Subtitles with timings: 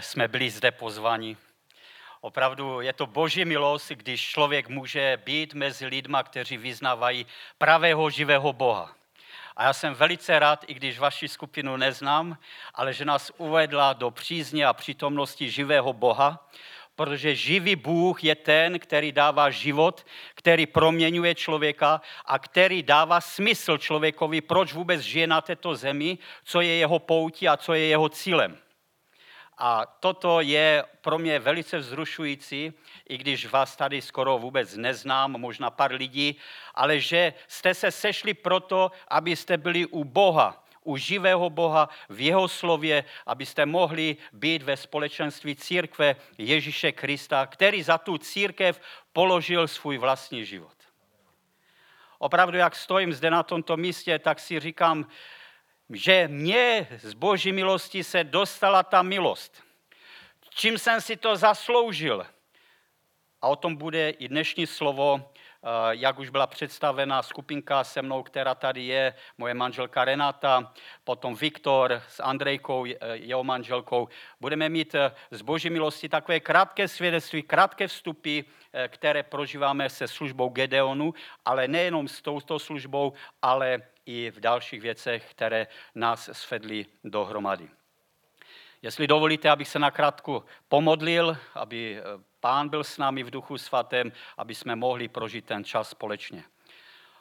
[0.00, 1.36] jsme byli zde pozvani.
[2.20, 7.26] Opravdu je to boží milost, když člověk může být mezi lidma, kteří vyznávají
[7.58, 8.94] pravého živého Boha.
[9.56, 12.38] A já jsem velice rád, i když vaši skupinu neznám,
[12.74, 16.48] ale že nás uvedla do přízně a přítomnosti živého Boha,
[16.96, 23.78] protože živý Bůh je ten, který dává život, který proměňuje člověka a který dává smysl
[23.78, 28.08] člověkovi, proč vůbec žije na této zemi, co je jeho poutí a co je jeho
[28.08, 28.63] cílem.
[29.58, 32.72] A toto je pro mě velice vzrušující,
[33.08, 36.36] i když vás tady skoro vůbec neznám, možná pár lidí,
[36.74, 42.48] ale že jste se sešli proto, abyste byli u Boha, u živého Boha v jeho
[42.48, 48.80] slově, abyste mohli být ve společenství církve Ježíše Krista, který za tu církev
[49.12, 50.74] položil svůj vlastní život.
[52.18, 55.06] Opravdu, jak stojím zde na tomto místě, tak si říkám,
[55.90, 59.62] že mě z boží milosti se dostala ta milost.
[60.50, 62.26] Čím jsem si to zasloužil?
[63.42, 65.32] A o tom bude i dnešní slovo,
[65.90, 70.72] jak už byla představena skupinka se mnou, která tady je, moje manželka Renata,
[71.04, 74.08] potom Viktor s Andrejkou, eh, jeho manželkou.
[74.40, 78.40] Budeme mít eh, z boží milosti takové krátké svědectví, krátké vstupy,
[78.88, 83.12] které prožíváme se službou Gedeonu, ale nejenom s touto službou,
[83.42, 87.68] ale i v dalších věcech, které nás svedly dohromady.
[88.82, 92.02] Jestli dovolíte, abych se nakrátku pomodlil, aby eh,
[92.44, 96.44] Pán byl s námi v duchu svatém, aby jsme mohli prožít ten čas společně.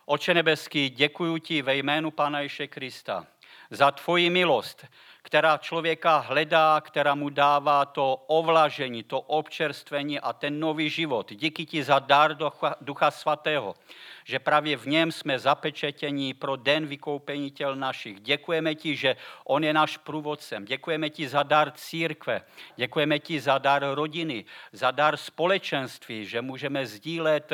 [0.06, 3.28] Oče nebeský, děkuji ti ve jménu Pána Ježe Krista
[3.70, 4.86] za tvoji milost,
[5.26, 11.34] která člověka hledá, která mu dává to ovlažení, to občerstvení a ten nový život.
[11.34, 12.38] Díky ti za dar
[12.82, 13.76] Ducha Svatého,
[14.24, 18.20] že právě v něm jsme zapečetění pro den vykoupení těl našich.
[18.20, 20.66] Děkujeme ti, že on je náš průvodcem.
[20.66, 22.42] Děkujeme ti za dar církve.
[22.76, 27.52] Děkujeme ti za dar rodiny, za dar společenství, že můžeme sdílet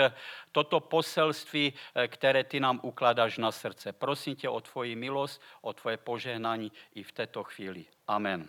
[0.52, 1.74] toto poselství,
[2.08, 3.94] které ty nám ukládáš na srdce.
[3.94, 7.59] Prosím tě o tvoji milost, o tvoje požehnání i v této chvíli.
[8.08, 8.48] Amen.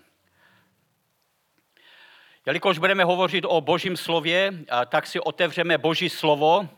[2.46, 4.54] Jelikož budeme hovořit o božím slově,
[4.88, 6.68] tak si otevřeme boží slovo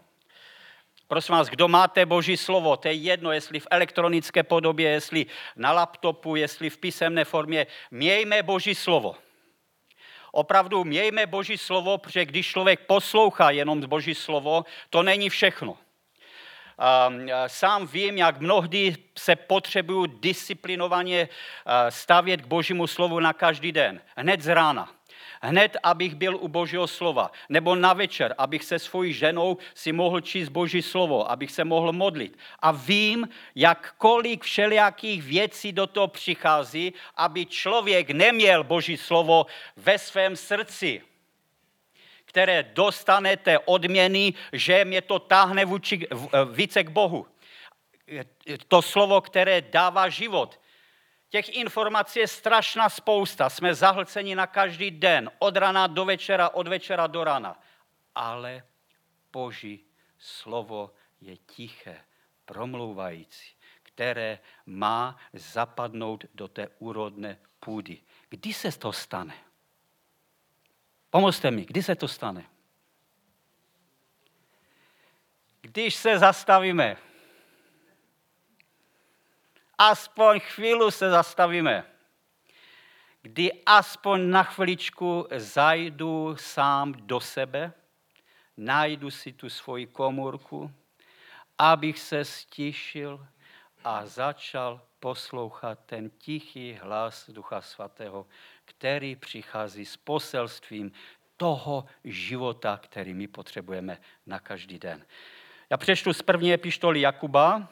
[1.12, 5.26] Prosím vás, kdo máte Boží slovo, to je jedno, jestli v elektronické podobě, jestli
[5.56, 9.16] na laptopu, jestli v písemné formě, mějme Boží slovo.
[10.32, 15.76] Opravdu mějme Boží slovo, protože když člověk poslouchá jenom Boží slovo, to není všechno.
[17.47, 21.28] Sám vím, jak mnohdy se potřebuju disciplinovaně
[21.88, 24.88] stavět k Božímu slovu na každý den, hned z rána
[25.43, 27.31] hned, abych byl u Božího slova.
[27.48, 31.93] Nebo na večer, abych se svojí ženou si mohl číst Boží slovo, abych se mohl
[31.93, 32.38] modlit.
[32.59, 39.99] A vím, jak kolik všelijakých věcí do toho přichází, aby člověk neměl Boží slovo ve
[39.99, 41.03] svém srdci
[42.32, 46.09] které dostanete odměny, že mě to táhne vůči,
[46.53, 47.26] více k Bohu.
[48.69, 50.60] To slovo, které dává život.
[51.28, 53.50] Těch informací je strašná spousta.
[53.50, 57.60] Jsme zahlceni na každý den, od rana do večera, od večera do rana.
[58.15, 58.64] Ale
[59.32, 59.84] Boží
[60.19, 62.00] slovo je tiché,
[62.44, 68.00] promlouvající, které má zapadnout do té úrodné půdy.
[68.28, 69.34] Kdy se to stane?
[71.12, 72.45] Pomozte mi, kdy se to stane?
[75.61, 76.97] Když se zastavíme
[79.91, 81.84] aspoň chvíli se zastavíme,
[83.23, 87.73] kdy aspoň na chviličku zajdu sám do sebe,
[88.56, 90.71] najdu si tu svoji komůrku,
[91.59, 93.27] abych se stišil
[93.84, 98.27] a začal poslouchat ten tichý hlas Ducha Svatého,
[98.65, 100.93] který přichází s poselstvím
[101.37, 105.06] toho života, který my potřebujeme na každý den.
[105.71, 107.69] Já přečtu z první epištoly Jakuba,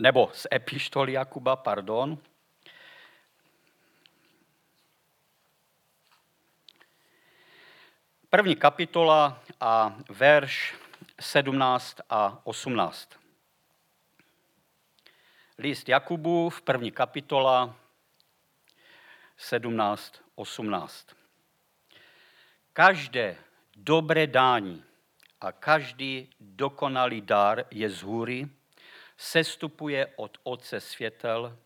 [0.00, 2.18] nebo z epištoly Jakuba, pardon.
[8.30, 10.74] První kapitola a verš
[11.20, 13.10] 17 a 18.
[15.58, 15.88] List
[16.50, 17.76] v první kapitola,
[19.42, 21.06] 17, 18.
[22.72, 23.36] Každé
[23.76, 24.84] dobré dání
[25.40, 28.48] a každý dokonalý dar je z hůry,
[29.16, 31.58] sestupuje od Otce světel,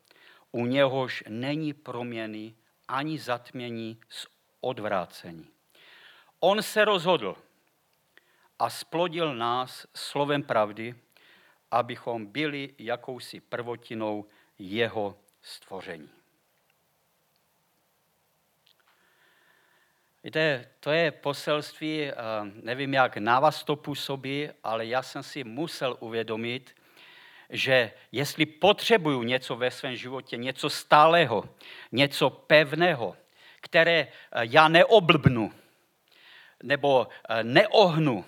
[0.52, 2.54] u něhož není proměny
[2.88, 4.26] ani zatmění z
[4.60, 5.48] odvrácení.
[6.40, 7.36] On se rozhodl
[8.58, 10.94] a splodil nás slovem pravdy,
[11.70, 14.26] abychom byli jakousi prvotinou
[14.58, 16.15] jeho stvoření.
[20.26, 22.14] Víte, to je poselství, eh,
[22.62, 26.74] nevím, jak na vás to působí, ale já jsem si musel uvědomit,
[27.50, 31.48] že jestli potřebuju něco ve svém životě, něco stálého,
[31.92, 33.16] něco pevného,
[33.60, 35.52] které eh, já neoblbnu,
[36.62, 38.24] nebo eh, neohnu,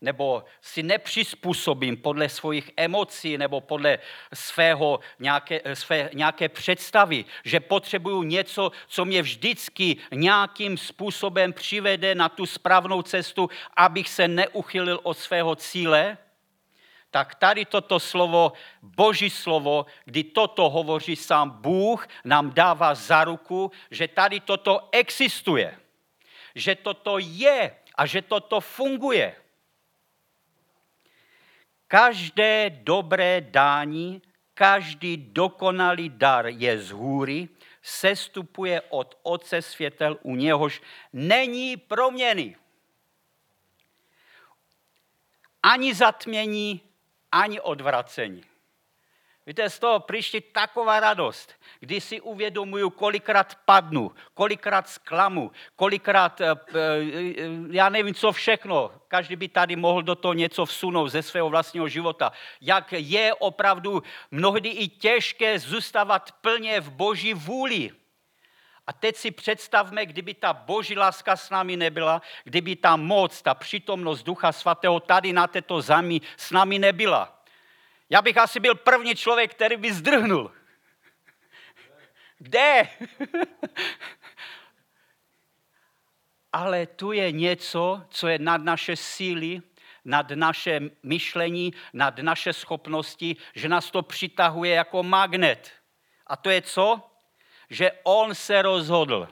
[0.00, 3.98] nebo si nepřizpůsobím podle svých emocí nebo podle
[4.34, 12.28] svého nějaké, své nějaké představy, že potřebuju něco, co mě vždycky nějakým způsobem přivede na
[12.28, 16.18] tu správnou cestu, abych se neuchylil od svého cíle,
[17.10, 18.52] tak tady toto slovo,
[18.82, 25.78] boží slovo, kdy toto hovoří sám Bůh, nám dává za ruku, že tady toto existuje,
[26.54, 29.36] že toto je a že toto funguje.
[31.88, 34.22] Každé dobré dání,
[34.54, 37.48] každý dokonalý dar je z hůry,
[37.82, 42.56] sestupuje od Otce světel, u něhož není proměny.
[45.62, 46.80] Ani zatmění,
[47.32, 48.44] ani odvracení.
[49.48, 56.54] Víte, z toho přišli taková radost, když si uvědomuju, kolikrát padnu, kolikrát zklamu, kolikrát, eh,
[56.74, 57.32] eh,
[57.70, 61.88] já nevím, co všechno, každý by tady mohl do toho něco vsunout ze svého vlastního
[61.88, 62.32] života.
[62.60, 67.90] Jak je opravdu mnohdy i těžké zůstávat plně v boží vůli.
[68.86, 73.54] A teď si představme, kdyby ta boží láska s námi nebyla, kdyby ta moc, ta
[73.54, 77.35] přítomnost Ducha Svatého tady na této zemi s námi nebyla
[78.10, 80.52] já bych asi byl první člověk, který by zdrhnul.
[82.38, 82.88] Kde?
[86.52, 89.62] Ale tu je něco, co je nad naše síly,
[90.04, 95.72] nad naše myšlení, nad naše schopnosti, že nás to přitahuje jako magnet.
[96.26, 97.10] A to je co?
[97.70, 99.28] Že on se rozhodl,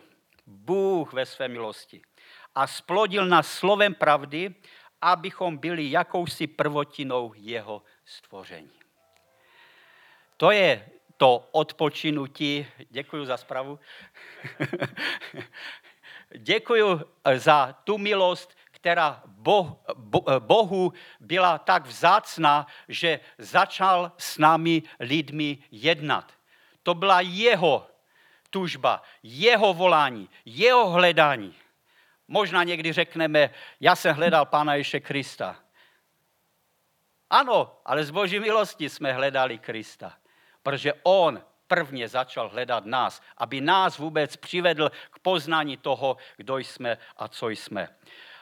[0.47, 2.03] Bůh ve své milosti,
[2.55, 4.55] a splodil nás slovem pravdy,
[5.01, 8.73] abychom byli jakousi prvotinou jeho stvoření.
[10.37, 12.67] To je to odpočinutí.
[12.91, 13.79] Děkuji za zprávu.
[16.39, 17.01] Děkuji
[17.37, 19.23] za tu milost, která
[20.39, 26.33] Bohu byla tak vzácná, že začal s námi lidmi jednat.
[26.83, 27.91] To byla jeho
[28.51, 31.55] tužba, jeho volání, jeho hledání.
[32.29, 33.51] Možná někdy řekneme,
[33.81, 35.64] já jsem hledal Pána Ježíše Krista.
[37.31, 40.19] Ano, ale z boží milosti jsme hledali Krista,
[40.63, 46.99] protože on prvně začal hledat nás, aby nás vůbec přivedl k poznání toho, kdo jsme
[47.17, 47.89] a co jsme.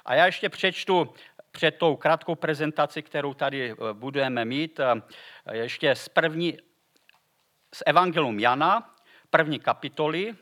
[0.05, 1.15] A já ještě přečtu
[1.51, 5.03] před tou krátkou prezentací, kterou tady eh, budeme mít, eh,
[5.53, 6.59] ještě z první,
[7.75, 8.95] z Evangelium Jana,
[9.31, 10.35] první kapitoly,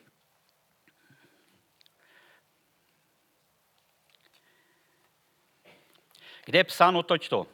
[6.45, 7.47] kde je psáno točto.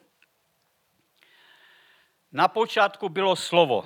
[2.32, 3.84] Na počátku bylo slovo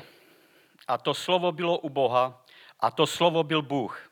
[0.88, 2.44] a to slovo bylo u Boha
[2.80, 4.10] a to slovo byl Bůh.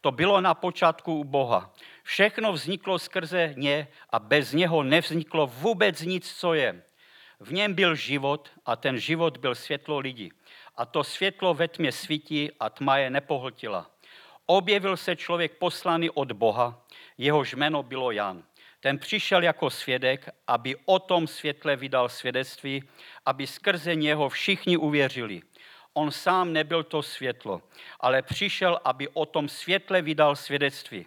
[0.00, 1.74] To bylo na počátku u Boha.
[2.02, 6.82] Všechno vzniklo skrze ně a bez něho nevzniklo vůbec nic, co je.
[7.40, 10.32] V něm byl život a ten život byl světlo lidí.
[10.76, 13.90] A to světlo ve tmě svítí a tma je nepohltila.
[14.46, 16.84] Objevil se člověk poslaný od Boha,
[17.18, 18.44] jehož jméno bylo Jan.
[18.80, 22.82] Ten přišel jako svědek, aby o tom světle vydal svědectví,
[23.26, 25.42] aby skrze něho všichni uvěřili.
[25.92, 27.62] On sám nebyl to světlo,
[28.00, 31.06] ale přišel, aby o tom světle vydal svědectví.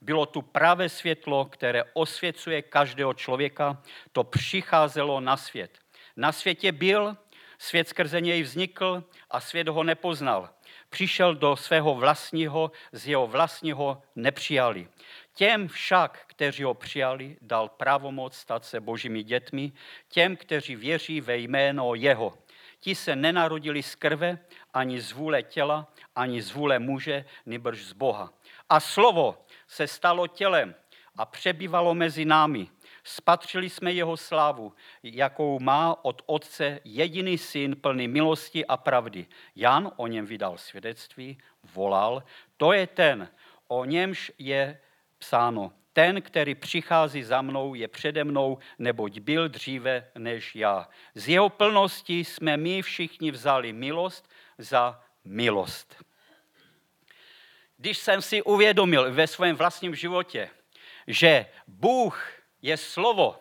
[0.00, 5.78] Bylo tu pravé světlo, které osvěcuje každého člověka, to přicházelo na svět.
[6.16, 7.16] Na světě byl,
[7.58, 10.48] svět skrze něj vznikl a svět ho nepoznal.
[10.90, 14.88] Přišel do svého vlastního, z jeho vlastního nepřijali.
[15.34, 19.72] Těm však, kteří ho přijali, dal pravomoc stát se božími dětmi,
[20.08, 22.38] těm, kteří věří ve jméno jeho.
[22.80, 24.38] Ti se nenarodili z krve,
[24.74, 28.32] ani z vůle těla, ani z vůle muže, nebož z Boha.
[28.68, 30.74] A slovo se stalo tělem
[31.16, 32.68] a přebývalo mezi námi.
[33.04, 34.72] Spatřili jsme jeho slávu,
[35.02, 39.26] jakou má od Otce jediný syn plný milosti a pravdy.
[39.56, 41.38] Jan o něm vydal svědectví,
[41.74, 42.22] volal,
[42.56, 43.28] to je ten,
[43.68, 44.80] o němž je
[45.22, 50.88] psáno, ten, který přichází za mnou, je přede mnou, neboť byl dříve než já.
[51.14, 54.26] Z jeho plnosti jsme my všichni vzali milost
[54.58, 56.02] za milost.
[57.76, 60.50] Když jsem si uvědomil ve svém vlastním životě,
[61.06, 62.18] že Bůh
[62.62, 63.38] je slovo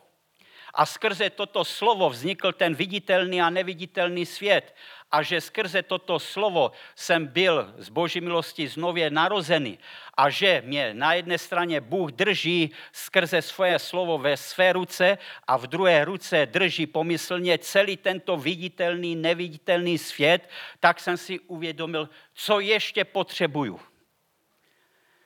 [0.73, 4.75] A skrze toto slovo vznikl ten viditelný a neviditelný svět.
[5.12, 9.80] A že skrze toto slovo jsem byl z boží milosti znově narozený.
[10.18, 15.58] A že mě na jedné straně Bůh drží skrze svoje slovo ve své ruce a
[15.58, 20.50] v druhé ruce drží pomyslně celý tento viditelný, neviditelný svět,
[20.80, 23.80] tak jsem si uvědomil, co ještě potřebuju.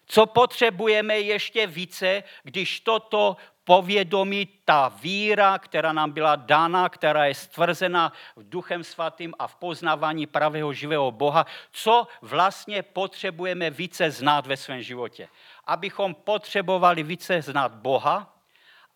[0.05, 7.35] Co potřebujeme ještě více, když toto povědomí, ta víra, která nám byla dána, která je
[7.35, 14.47] stvrzena v Duchem Svatým a v poznávání pravého živého Boha, co vlastně potřebujeme více znát
[14.47, 15.27] ve svém životě.
[15.65, 18.37] Abychom potřebovali více znát Boha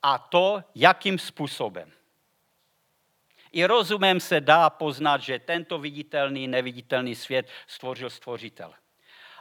[0.03, 1.91] a to, jakým způsobem.
[3.51, 8.73] I rozumem se dá poznat, že tento viditelný, neviditelný svět stvořil stvořitel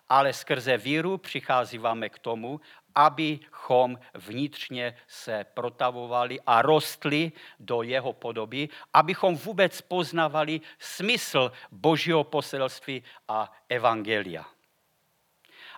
[0.08, 2.60] ale skrze víru přicházíváme k tomu,
[2.94, 13.02] abychom vnitřně se protavovali a rostli do jeho podoby, abychom vůbec poznávali smysl Božího poselství
[13.28, 14.44] a evangelia.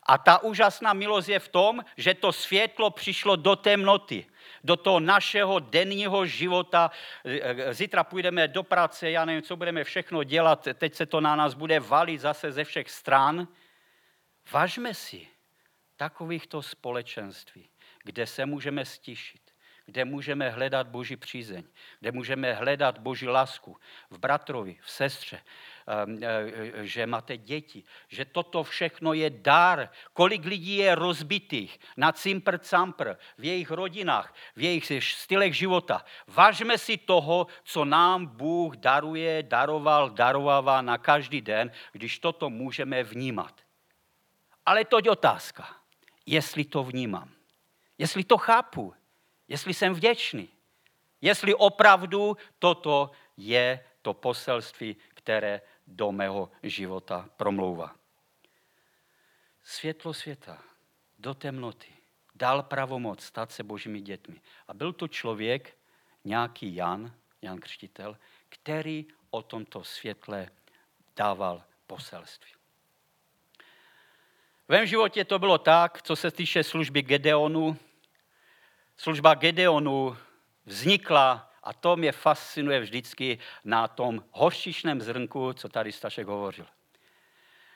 [0.03, 4.27] A ta úžasná milost je v tom, že to světlo přišlo do temnoty,
[4.65, 6.91] do toho našeho denního života.
[7.71, 11.55] Zítra půjdeme do práce, já nevím, co budeme všechno dělat, teď se to na nás
[11.55, 13.49] bude valit zase ze všech stran.
[14.53, 15.29] Važme si
[15.97, 17.69] takovýchto společenství,
[18.05, 19.41] kde se můžeme stišit,
[19.87, 21.65] kde můžeme hledat Boží přízeň,
[22.01, 23.77] kde můžeme hledat Boží lásku
[24.11, 25.43] v bratrovi, v sestře,
[25.87, 29.89] ehm, e, že máte děti, že toto všechno je dar.
[30.13, 36.05] Kolik lidí je rozbitých na cimpr campr v jejich rodinách, v jejich stylech života.
[36.27, 43.03] Vážme si toho, co nám Bůh daruje, daroval, darovává na každý den, když toto můžeme
[43.03, 43.60] vnímat.
[44.67, 45.77] Ale to je otázka,
[46.27, 47.31] jestli to vnímám,
[47.99, 48.95] jestli to chápu,
[49.49, 50.49] jestli jsem vděčný,
[51.21, 57.97] jestli opravdu toto je to poselství, které do mého života promlouvá.
[59.63, 60.63] Světlo světa
[61.19, 61.89] do temnoty
[62.35, 64.41] dal pravomoc stát se božími dětmi.
[64.69, 65.77] A byl to člověk,
[66.25, 70.51] nějaký Jan, Jan Křtitel, který o tomto světle
[71.17, 72.60] dával poselství.
[74.71, 77.77] V mém životě to bylo tak, co se týče služby Gedeonu.
[78.97, 80.17] Služba Gedeonu
[80.65, 86.67] vznikla a to mě fascinuje vždycky na tom hořčišném zrnku, co tady Stašek hovořil.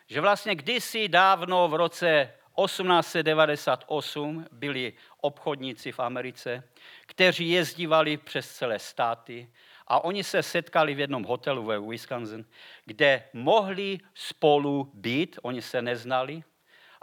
[0.07, 2.33] Že vlastně kdysi dávno v roce
[2.65, 6.69] 1898 byli obchodníci v Americe,
[7.07, 9.51] kteří jezdívali přes celé státy
[9.87, 12.45] a oni se setkali v jednom hotelu ve Wisconsin,
[12.85, 16.43] kde mohli spolu být, oni se neznali,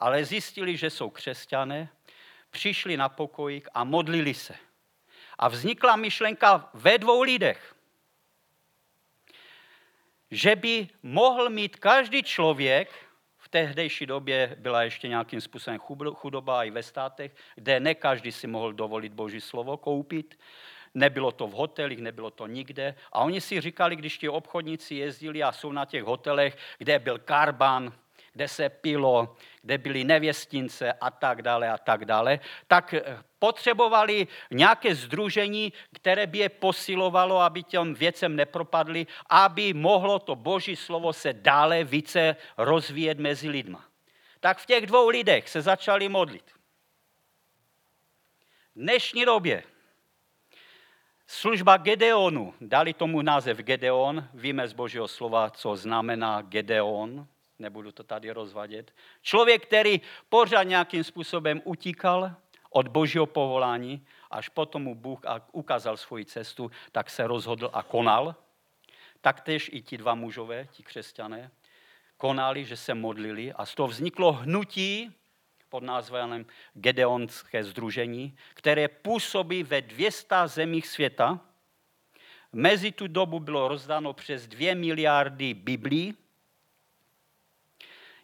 [0.01, 1.89] ale zjistili, že jsou křesťané,
[2.49, 4.55] přišli na pokojík a modlili se.
[5.39, 7.75] A vznikla myšlenka ve dvou lidech,
[10.31, 12.89] že by mohl mít každý člověk,
[13.37, 15.79] v tehdejší době byla ještě nějakým způsobem
[16.13, 20.39] chudoba i ve státech, kde ne každý si mohl dovolit Boží slovo koupit,
[20.93, 22.95] nebylo to v hotelích, nebylo to nikde.
[23.11, 27.19] A oni si říkali, když ti obchodníci jezdili a jsou na těch hotelech, kde byl
[27.19, 27.93] karban,
[28.33, 33.03] kde se pilo, kde byly nevěstince a tak dále a tak dále, tak eh,
[33.39, 40.75] potřebovali nějaké združení, které by je posilovalo, aby těm věcem nepropadly, aby mohlo to boží
[40.75, 43.85] slovo se dále více rozvíjet mezi lidma.
[44.39, 46.51] Tak v těch dvou lidech se začali modlit.
[48.75, 49.63] V dnešní době
[51.27, 57.27] služba Gedeonu, dali tomu název Gedeon, víme z božího slova, co znamená Gedeon,
[57.61, 58.93] nebudu to tady rozvadět.
[59.21, 62.35] Člověk, který pořád nějakým způsobem utíkal
[62.69, 65.19] od božího povolání, až potom mu Bůh
[65.51, 68.35] ukázal svoji cestu, tak se rozhodl a konal.
[69.21, 71.51] Taktéž i ti dva mužové, ti křesťané,
[72.17, 75.15] konali, že se modlili a z toho vzniklo hnutí
[75.69, 81.39] pod názvem Gedeonské združení, které působí ve 200 zemích světa.
[82.53, 86.17] Mezi tu dobu bylo rozdáno přes 2 miliardy Biblí,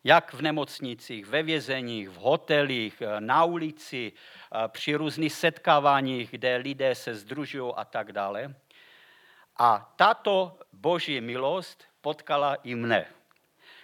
[0.07, 6.55] jak v nemocnicích, ve vězeních, v hotelích, eh, na ulici, eh, při různých setkáváních, kde
[6.55, 8.55] lidé se združují a tak dále.
[9.57, 13.05] A tato boží milost potkala i mne.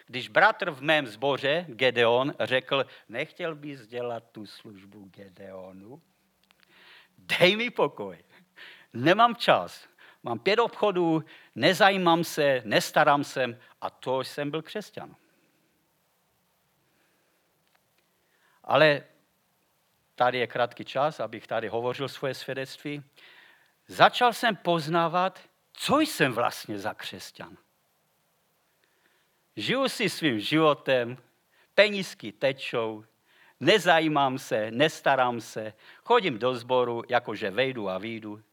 [0.07, 6.01] Když bratr v mém zboře, Gedeon, řekl, nechtěl bys dělat tu službu Gedeonu?
[7.17, 8.23] Dej mi pokoj.
[8.93, 9.87] Nemám čas.
[10.23, 11.23] Mám pět obchodů,
[11.55, 15.15] nezajímám se, nestarám se a to jsem byl křesťan.
[18.63, 19.03] Ale
[20.15, 23.03] tady je krátký čas, abych tady hovořil svoje svědectví.
[23.87, 25.39] začal jsem poznávat,
[25.73, 27.57] co jsem vlastně za křesťan.
[29.55, 31.17] Žiju si svým životem,
[31.75, 33.05] penízky tečou,
[33.59, 38.43] nezajímám se, nestarám se, chodím do sboru, jakože vejdu a výjdu.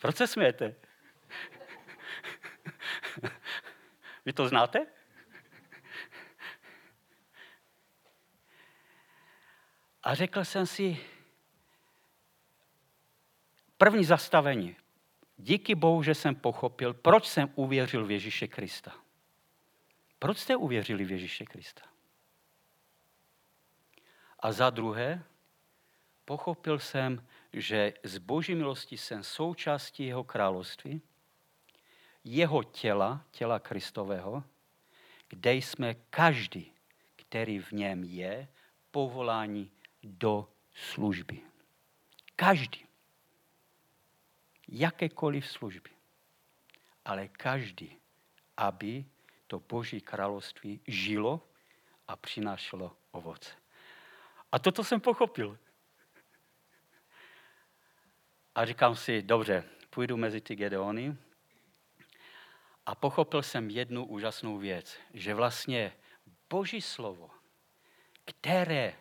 [0.00, 0.74] Proč se smějete?
[4.24, 4.86] Vy to znáte?
[10.02, 11.00] A řekl jsem si,
[13.78, 14.76] první zastavení.
[15.36, 18.94] Díky Bohu, že jsem pochopil, proč jsem uvěřil v Ježíše Krista.
[20.18, 21.82] Proč jste uvěřili v Ježíše Krista?
[24.38, 25.24] A za druhé,
[26.24, 31.02] pochopil jsem, že z boží milosti jsem součástí jeho království,
[32.24, 34.44] jeho těla, těla Kristového,
[35.28, 36.72] kde jsme každý,
[37.16, 38.48] který v něm je,
[38.90, 39.70] povolání
[40.02, 41.42] do služby.
[42.36, 42.86] Každý.
[44.68, 45.90] Jakékoliv služby.
[47.04, 47.96] Ale každý,
[48.56, 49.04] aby
[49.46, 51.48] to Boží království žilo
[52.08, 53.50] a přinášelo ovoce.
[54.52, 55.58] A toto jsem pochopil.
[58.54, 61.16] A říkám si, dobře, půjdu mezi ty Gedeony.
[62.86, 65.92] A pochopil jsem jednu úžasnou věc, že vlastně
[66.50, 67.30] Boží slovo,
[68.24, 68.94] které,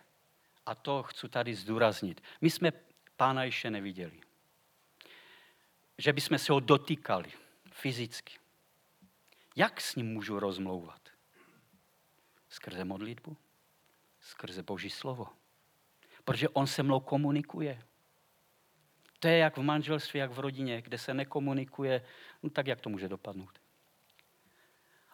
[0.65, 2.71] a to chci tady zdůraznit, my jsme
[3.15, 4.21] pána ještě neviděli.
[5.97, 7.31] Že bychom se ho dotýkali
[7.71, 8.33] fyzicky.
[9.55, 11.09] Jak s ním můžu rozmlouvat?
[12.49, 13.37] Skrze modlitbu?
[14.19, 15.27] Skrze Boží slovo.
[16.23, 17.83] Protože on se mnou komunikuje.
[19.19, 22.05] To je jak v manželství, jak v rodině, kde se nekomunikuje,
[22.43, 23.60] no tak jak to může dopadnout?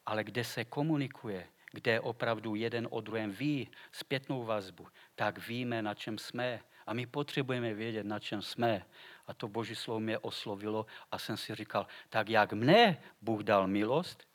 [0.07, 5.93] Ale kde se komunikuje, kde opravdu jeden o druhém ví zpětnou vazbu, tak víme, na
[5.93, 6.59] čem jsme.
[6.87, 8.85] A my potřebujeme vědět, na čem jsme.
[9.27, 13.67] A to Boží slovo mě oslovilo a jsem si říkal, tak jak mne Bůh dal
[13.67, 14.27] milost,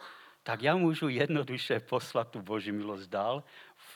[0.43, 3.45] tak já můžu jednoduše poslat tu Boží milost dál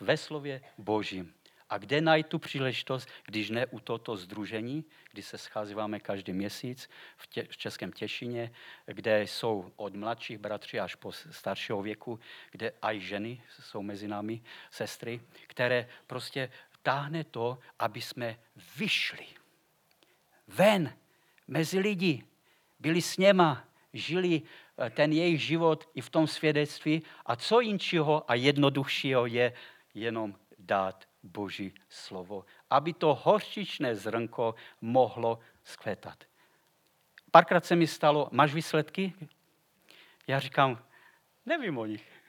[0.00, 1.35] ve slově Božím.
[1.70, 6.90] A kde najít tu příležitost, když ne u tohoto združení, kdy se scházíváme každý měsíc
[7.16, 8.52] v, tě, v Českém Těšině,
[8.86, 14.42] kde jsou od mladších bratří až po staršího věku, kde i ženy jsou mezi námi,
[14.70, 16.50] sestry, které prostě
[16.82, 18.38] táhne to, aby jsme
[18.76, 19.26] vyšli
[20.48, 20.92] ven
[21.48, 22.24] mezi lidi,
[22.80, 24.42] byli s něma, žili
[24.78, 27.02] eh, ten jejich život i v tom svědectví.
[27.26, 29.52] A co jinčího a jednoduššího je
[29.94, 36.24] jenom dát Boží slovo, aby to horčičné zrnko mohlo skvětat.
[37.30, 39.12] Párkrát se mi stalo, máš výsledky?
[40.26, 40.84] Já říkám,
[41.46, 42.22] nevím o nich.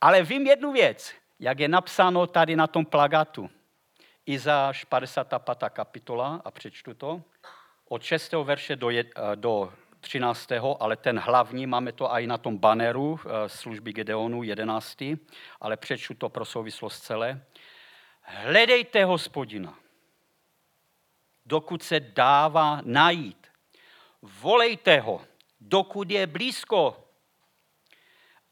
[0.00, 3.50] Ale vím jednu věc, jak je napsáno tady na tom plagatu.
[4.26, 5.70] Izáš 55.
[5.70, 7.22] kapitola, a přečtu to,
[7.88, 8.32] od 6.
[8.32, 8.88] verše do,
[9.34, 10.48] do 13.
[10.80, 15.02] ale ten hlavní, máme to i na tom baneru eh, služby Gedeonu 11.
[15.60, 17.42] ale přečtu to pro souvislost celé.
[18.22, 19.78] Hledejte hospodina,
[21.46, 23.46] dokud se dává najít.
[24.22, 25.20] Volejte ho,
[25.60, 27.04] dokud je blízko.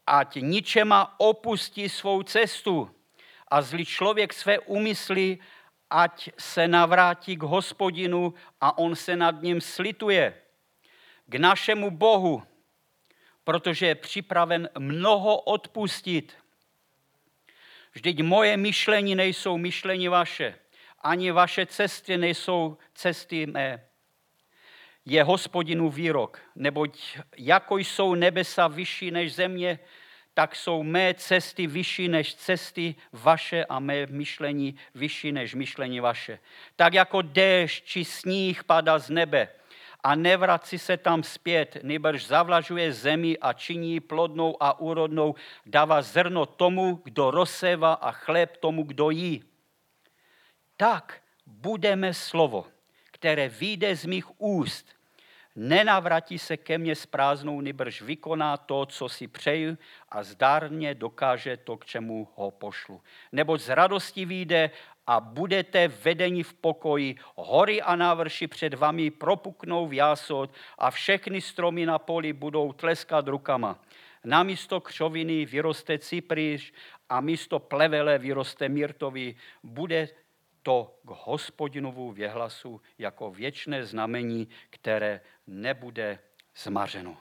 [0.07, 2.91] Ať ničema opustí svou cestu
[3.47, 5.37] a zlý člověk své úmysly,
[5.89, 10.46] ať se navrátí k hospodinu a on se nad ním slituje
[11.27, 12.43] k našemu Bohu,
[13.43, 16.33] protože je připraven mnoho odpustit.
[17.93, 20.55] Vždyť moje myšlení nejsou myšlení vaše,
[20.99, 23.83] ani vaše cesty nejsou cesty mé.
[25.05, 29.79] Je hospodinu výrok, neboť jako jsou nebesa vyšší než země,
[30.33, 36.39] tak jsou mé cesty vyšší než cesty vaše a mé myšlení vyšší než myšlení vaše.
[36.75, 39.47] Tak jako déšť či sníh padá z nebe
[40.03, 46.45] a nevrací se tam zpět, nebož zavlažuje zemi a činí plodnou a úrodnou, dává zrno
[46.45, 49.43] tomu, kdo rozsévá a chléb tomu, kdo jí.
[50.77, 52.65] Tak budeme slovo,
[53.11, 54.97] které vyjde z mých úst,
[55.55, 59.77] nenavratí se ke mně s prázdnou, nebož vykoná to, co si přeju
[60.09, 63.01] a zdárně dokáže to, k čemu ho pošlu.
[63.31, 64.71] Nebo z radosti vyjde
[65.07, 71.41] a budete vedeni v pokoji, hory a návrši před vami propuknou v jásot a všechny
[71.41, 73.79] stromy na poli budou tleskat rukama.
[74.23, 76.73] Na místo křoviny vyroste cyprýš
[77.09, 79.35] a místo plevele vyroste myrtový.
[79.63, 80.09] Bude
[80.63, 86.19] to k hospodinovu věhlasu jako věčné znamení, které nebude
[86.55, 87.17] zmařeno.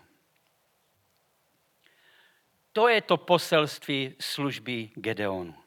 [2.72, 5.65] To je to poselství služby Gedeonu.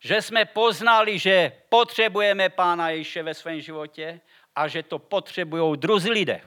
[0.00, 4.20] Že jsme poznali, že potřebujeme Pána Ježíše ve svém životě
[4.56, 6.40] a že to potřebují druzí lidé.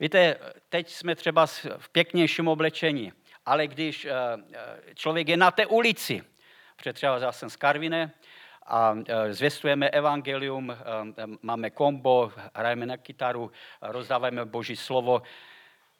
[0.00, 0.36] Víte,
[0.68, 3.12] teď jsme třeba v pěknějším oblečení,
[3.46, 4.10] ale když eh,
[4.52, 6.22] eh, člověk je na té ulici,
[6.76, 8.12] protože třeba já jsem z Karvine
[8.66, 10.76] a eh, zvěstujeme evangelium,
[11.42, 15.22] máme kombo, hrajeme na kytaru, rozdáváme boží slovo,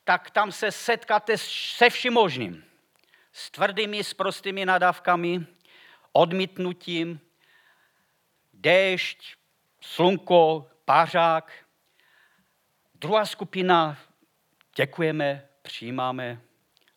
[0.04, 2.64] tak tam se setkáte se vším možným.
[3.34, 5.46] S tvrdými, s prostými nadávkami,
[6.12, 7.20] odmítnutím,
[8.54, 9.34] déšť,
[9.80, 11.52] slunko, pářák.
[12.94, 13.98] Druhá skupina,
[14.76, 16.40] děkujeme, přijímáme,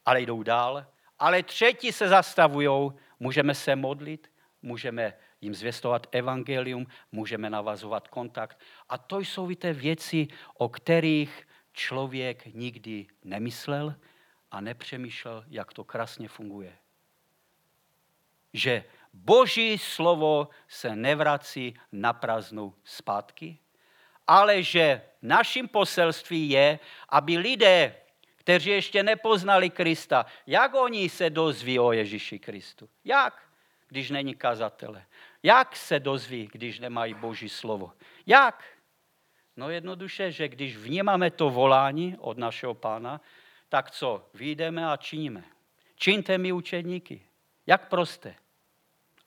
[0.06, 0.86] ale jdou dál.
[1.20, 8.62] Ale třetí se zastavují, můžeme se modlit, můžeme jim zvěstovat evangelium, můžeme navazovat kontakt.
[8.90, 13.96] A to jsou víte věci, o kterých člověk nikdy nemyslel
[14.52, 16.78] a nepřemýšlel, jak to krásně funguje.
[18.54, 18.84] Že
[19.14, 23.60] Boží slovo se nevrací na prázdnou zpátky,
[24.28, 26.80] ale že naším poselství je,
[27.10, 27.96] aby lidé,
[28.36, 32.90] kteří ještě nepoznali Krista, jak oni se dozví o Ježíši Kristu?
[33.04, 33.50] Jak,
[33.88, 35.06] když není kazatele?
[35.44, 37.94] Jak se dozví, když nemají Boží slovo?
[38.26, 38.64] Jak?
[39.58, 43.22] No jednoduše, že když vnímáme to volání od našeho pána,
[43.70, 44.30] tak co?
[44.34, 45.44] Vyjdeme a činíme.
[45.96, 47.22] Čiňte mi učedníky.
[47.68, 48.36] Jak prosté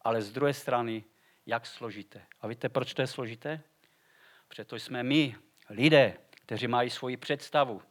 [0.02, 1.04] ale z druhé strany,
[1.46, 2.22] jak složité.
[2.40, 3.60] A víte, proč to je složité?
[4.48, 5.36] Proto jsme my,
[5.70, 7.82] lidé, kteří mají svoji představu.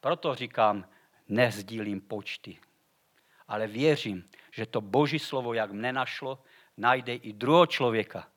[0.00, 0.88] Proto říkám,
[1.28, 2.58] nezdílím počty.
[3.48, 6.42] Ale věřím, že to boží slovo, jak mne našlo,
[6.76, 8.28] najde i druhého člověka.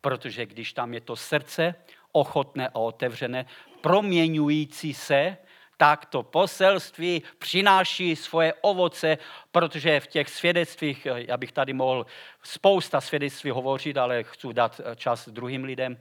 [0.00, 1.74] Protože když tam je to srdce
[2.12, 3.46] ochotné a otevřené,
[3.80, 5.36] proměňující se,
[5.76, 9.18] tak to poselství přináší svoje ovoce,
[9.52, 12.06] protože v těch svědectvích, já bych tady mohl
[12.42, 16.00] spousta svědectví hovořit, ale chci dát čas druhým lidem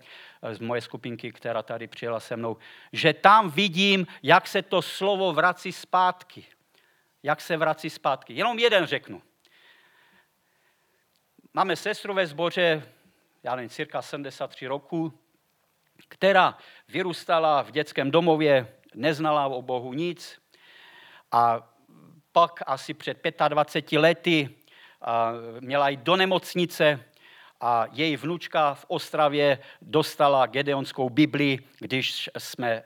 [0.51, 2.57] z moje skupinky, která tady přijela se mnou,
[2.93, 6.45] že tam vidím, jak se to slovo vrací zpátky.
[7.23, 8.33] Jak se vrací zpátky.
[8.33, 9.21] Jenom jeden řeknu.
[11.53, 12.89] Máme sestru ve sboře,
[13.43, 15.13] já nevím, cirka 73 roku,
[16.07, 16.57] která
[16.87, 20.41] vyrůstala v dětském domově, neznala o Bohu nic
[21.31, 21.67] a
[22.31, 24.49] pak asi před 25 lety
[25.59, 27.05] měla jít do nemocnice
[27.61, 32.83] a její vnučka v Ostravě dostala Gedeonskou Bibli, když jsme,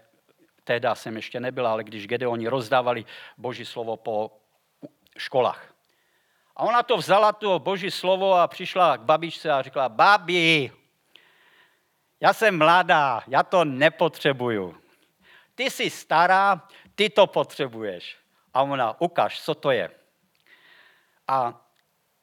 [0.64, 3.06] teda jsem ještě nebyla, ale když Gedeoni rozdávali
[3.38, 4.32] Boží slovo po
[5.18, 5.74] školách.
[6.56, 10.72] A ona to vzala, to Boží slovo a přišla k babičce a řekla, babi,
[12.20, 14.85] já jsem mladá, já to nepotřebuju
[15.56, 18.18] ty jsi stará, ty to potřebuješ.
[18.54, 19.92] A ona, ukaž, co to je.
[21.28, 21.66] A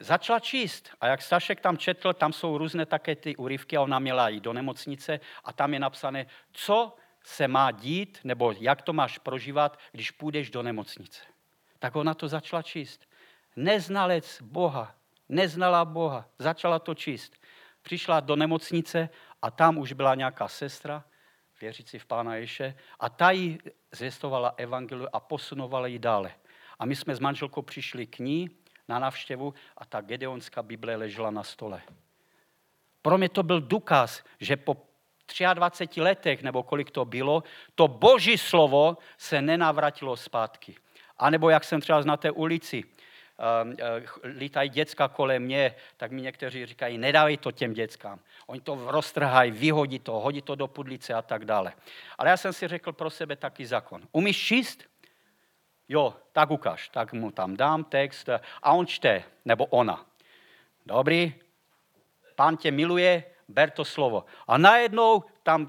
[0.00, 0.90] začala číst.
[1.00, 4.42] A jak Stašek tam četl, tam jsou různé také ty úryvky a ona měla jít
[4.42, 9.78] do nemocnice a tam je napsané, co se má dít, nebo jak to máš prožívat,
[9.92, 11.24] když půjdeš do nemocnice.
[11.78, 13.08] Tak ona to začala číst.
[13.56, 14.94] Neznalec Boha,
[15.28, 17.32] neznala Boha, začala to číst.
[17.82, 19.08] Přišla do nemocnice
[19.42, 21.04] a tam už byla nějaká sestra
[21.62, 23.58] věřící v Pána Ježe, a ta jí
[23.92, 26.32] zvěstovala evangeliu a posunovala ji dále.
[26.78, 28.50] A my jsme s manželkou přišli k ní
[28.88, 31.82] na návštěvu a ta Gedeonská Bible ležela na stole.
[33.02, 34.76] Pro mě to byl důkaz, že po
[35.54, 37.42] 23 letech, nebo kolik to bylo,
[37.74, 40.74] to boží slovo se nenavratilo zpátky.
[41.18, 42.84] A nebo jak jsem třeba na té ulici,
[44.24, 48.20] lítají děcka kolem mě, tak mi někteří říkají, nedávej to těm dětskám.
[48.46, 51.72] Oni to roztrhají, vyhodí to, hodí to do pudlice a tak dále.
[52.18, 54.02] Ale já jsem si řekl pro sebe taky zákon.
[54.12, 54.84] Umíš číst?
[55.88, 56.88] Jo, tak ukáž.
[56.88, 58.28] Tak mu tam dám text
[58.62, 60.06] a on čte, nebo ona.
[60.86, 61.34] Dobrý,
[62.34, 64.24] pán tě miluje, ber to slovo.
[64.46, 65.66] A najednou tam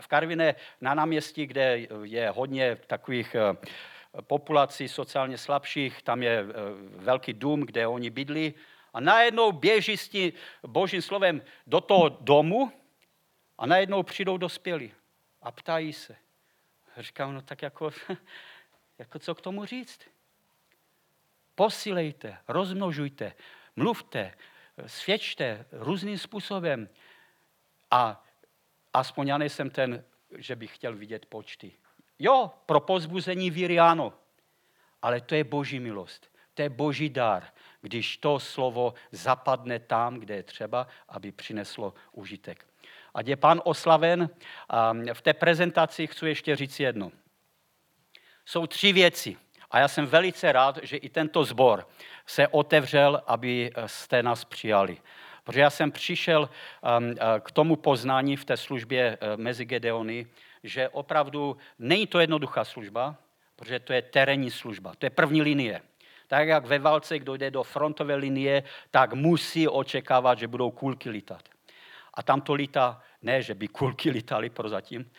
[0.00, 3.36] v Karviné na náměstí, kde je hodně takových
[4.14, 6.44] eh, populací sociálně slabších, tam je e,
[6.96, 8.54] velký dům, kde oni bydlí
[8.92, 10.32] a najednou běží s tím
[10.66, 12.72] božím slovem do toho domu
[13.58, 14.92] a najednou přijdou dospělí
[15.42, 16.16] a ptají se.
[16.96, 17.90] Říkám, no tak jako,
[18.98, 20.00] jako co k tomu říct?
[21.54, 23.34] Posílejte, rozmnožujte,
[23.76, 24.34] mluvte,
[24.86, 26.88] svědčte různým způsobem.
[27.90, 28.24] A
[28.92, 30.04] aspoň já nejsem ten,
[30.36, 31.72] že bych chtěl vidět počty.
[32.18, 34.12] Jo, pro pozbuzení víry ano,
[35.02, 36.30] ale to je boží milost.
[36.54, 37.44] To je boží dar,
[37.80, 42.66] když to slovo zapadne tam, kde je třeba, aby přineslo užitek.
[43.14, 44.30] A je pán oslaven.
[44.68, 47.12] A v té prezentaci chci ještě říct jedno.
[48.44, 49.36] Jsou tři věci.
[49.70, 51.88] A já jsem velice rád, že i tento sbor
[52.26, 54.98] se otevřel, aby jste nás přijali.
[55.44, 56.48] Protože já jsem přišel
[56.98, 60.26] um, k tomu poznání v té službě uh, mezi Gedeony,
[60.62, 63.16] že opravdu není to jednoduchá služba,
[63.56, 65.82] protože to je terénní služba, to je první linie.
[66.26, 71.10] Tak jak ve válce, kdo jde do frontové linie, tak musí očekávat, že budou kulky
[71.10, 71.48] lítat.
[72.14, 75.10] A tam to lítá, ne, že by kulky lítaly prozatím,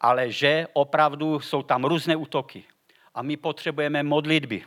[0.00, 2.64] ale že opravdu jsou tam různé útoky.
[3.14, 4.64] A my potřebujeme modlitby.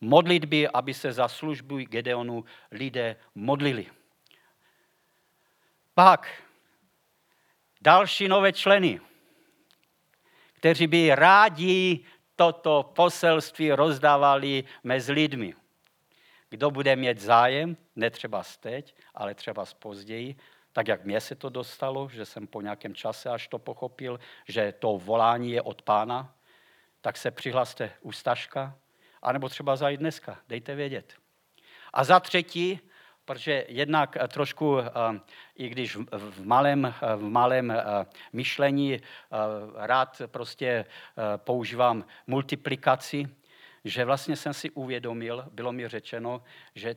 [0.00, 3.86] Modlitby, aby se za službu Gedeonu lidé modlili.
[5.98, 6.28] Pak
[7.80, 9.00] další nové členy,
[10.52, 12.04] kteří by rádi
[12.36, 15.54] toto poselství rozdávali mezi lidmi.
[16.50, 20.36] Kdo bude mít zájem, netřeba teď, ale třeba později,
[20.72, 24.72] tak jak mě se to dostalo, že jsem po nějakém čase až to pochopil, že
[24.72, 26.34] to volání je od pána,
[27.00, 28.78] tak se přihlaste u Staška,
[29.22, 31.14] anebo třeba zajít dneska, dejte vědět.
[31.92, 32.80] A za třetí,
[33.28, 34.88] protože jednak eh, trošku, eh,
[35.56, 37.72] i když v malém, eh, v malém
[38.32, 39.00] myšlení
[39.76, 40.84] rád prostě
[41.36, 43.28] používám multiplikaci,
[43.84, 46.42] že vlastně jsem si uvědomil, bylo mi řečeno,
[46.74, 46.96] že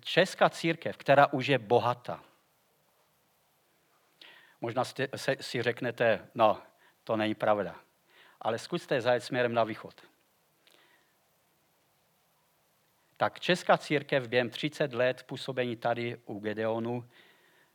[0.00, 2.20] česká církev, která už je bohatá,
[4.60, 4.84] možná
[5.40, 6.62] si řeknete, no,
[7.04, 7.74] to není pravda,
[8.40, 10.11] ale zkuste zajet směrem na východ.
[13.22, 17.04] Tak Česká církev během 30 let působení tady u Gedeonu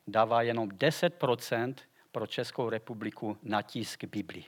[0.07, 1.73] dává jenom 10%
[2.11, 4.45] pro Českou republiku na tisk Biblii.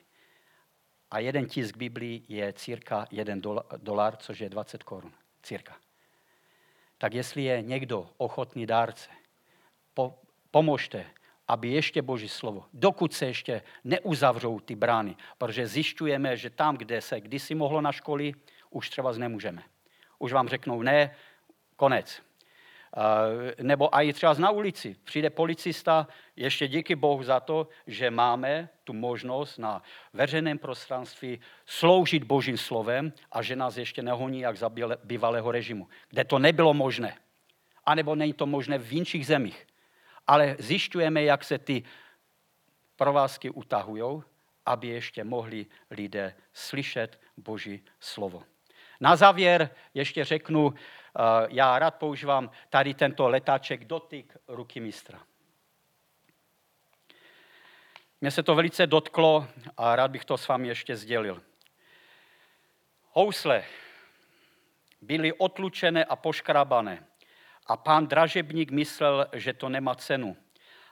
[1.11, 3.35] A jeden tisk Biblii je círka 1
[3.77, 5.11] dolar, což je 20 korun.
[5.43, 5.77] Círka.
[6.97, 9.09] Tak jestli je někdo ochotný dárce,
[9.93, 10.19] po,
[10.51, 11.05] pomožte,
[11.47, 17.01] aby ještě Boží slovo, dokud se ještě neuzavřou ty brány, protože zjišťujeme, že tam, kde
[17.01, 18.33] se kdysi mohlo na školy,
[18.69, 19.63] už třeba nemůžeme
[20.19, 21.15] už vám řeknou ne,
[21.75, 22.21] konec.
[23.61, 24.95] Nebo i třeba na ulici.
[25.03, 32.23] Přijde policista, ještě díky Bohu za to, že máme tu možnost na veřejném prostranství sloužit
[32.23, 34.69] Božím slovem a že nás ještě nehoní jak za
[35.03, 37.17] bývalého režimu, kde to nebylo možné.
[37.85, 39.67] A nebo není to možné v jiných zemích.
[40.27, 41.83] Ale zjišťujeme, jak se ty
[42.95, 44.21] provázky utahují,
[44.65, 48.43] aby ještě mohli lidé slyšet Boží slovo.
[48.99, 55.19] Na závěr ještě řeknu, eh, já rád používám tady tento letáček dotyk ruky mistra.
[58.21, 61.41] Mně se to velice dotklo a rád bych to s vámi ještě sdělil.
[63.11, 63.63] Housle
[65.01, 67.05] byly otlučené a poškrabané
[67.65, 70.37] a pán dražebník myslel, že to nemá cenu.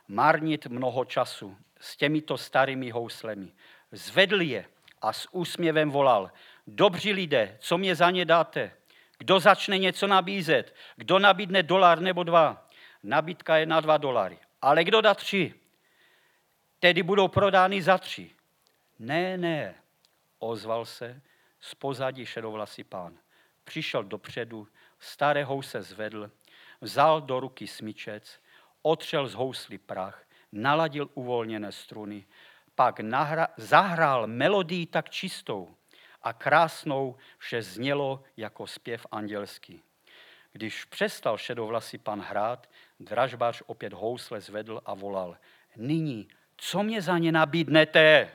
[0.07, 3.51] Marnit mnoho času s těmito starými houslemi.
[3.91, 4.65] Zvedl je
[5.01, 6.31] a s úsměvem volal,
[6.67, 8.71] dobří lidé, co mě za ně dáte?
[9.17, 10.75] Kdo začne něco nabízet?
[10.95, 12.67] Kdo nabídne dolar nebo dva?
[13.03, 14.37] Nabídka je na dva dolary.
[14.61, 15.53] Ale kdo dá tři?
[16.79, 18.31] Tedy budou prodány za tři.
[18.99, 19.75] Ne, ne,
[20.39, 21.21] ozval se
[21.59, 23.17] z pozadí šedovlasý pán.
[23.63, 24.67] Přišel dopředu,
[24.99, 26.31] staré house zvedl,
[26.81, 28.39] vzal do ruky smyčec,
[28.81, 32.25] otřel z hously prach, naladil uvolněné struny,
[32.75, 35.76] pak nahra, zahrál melodii tak čistou,
[36.21, 39.83] a krásnou vše znělo jako zpěv andělský.
[40.51, 45.37] Když přestal šedovlasý pan hrát, dražbař opět housle zvedl a volal.
[45.75, 46.27] Nyní,
[46.57, 48.31] co mě za ně nabídnete?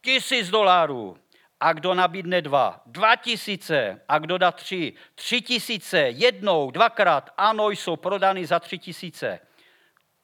[0.00, 1.18] Tisíc dolarů.
[1.60, 2.82] A kdo nabídne dva?
[2.86, 4.00] Dva tisíce.
[4.08, 4.92] A kdo dá tři?
[5.14, 5.98] Tři tisíce.
[5.98, 7.30] Jednou, dvakrát.
[7.36, 9.40] Ano, jsou prodány za tři tisíce.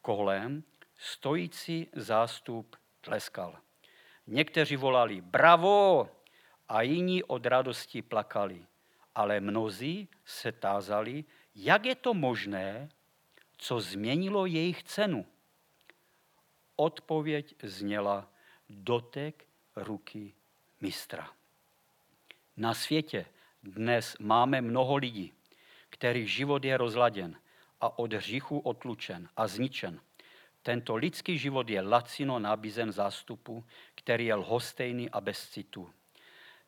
[0.02, 0.62] Kolem
[0.96, 3.56] stojící zástup tleskal.
[4.26, 6.08] Někteří volali, bravo,
[6.68, 8.66] a jiní od radosti plakali.
[9.14, 11.24] Ale mnozí se tázali,
[11.54, 12.88] jak je to možné,
[13.56, 15.26] co změnilo jejich cenu.
[16.76, 18.28] Odpověď zněla
[18.68, 19.46] dotek
[19.76, 20.34] ruky
[20.80, 21.30] mistra.
[22.56, 23.26] Na světě
[23.62, 25.32] dnes máme mnoho lidí,
[25.90, 27.40] kterých život je rozladěn
[27.80, 30.00] a od hříchu otlučen a zničen.
[30.62, 35.90] Tento lidský život je lacino nabízen zástupu, který je lhostejný a bez citu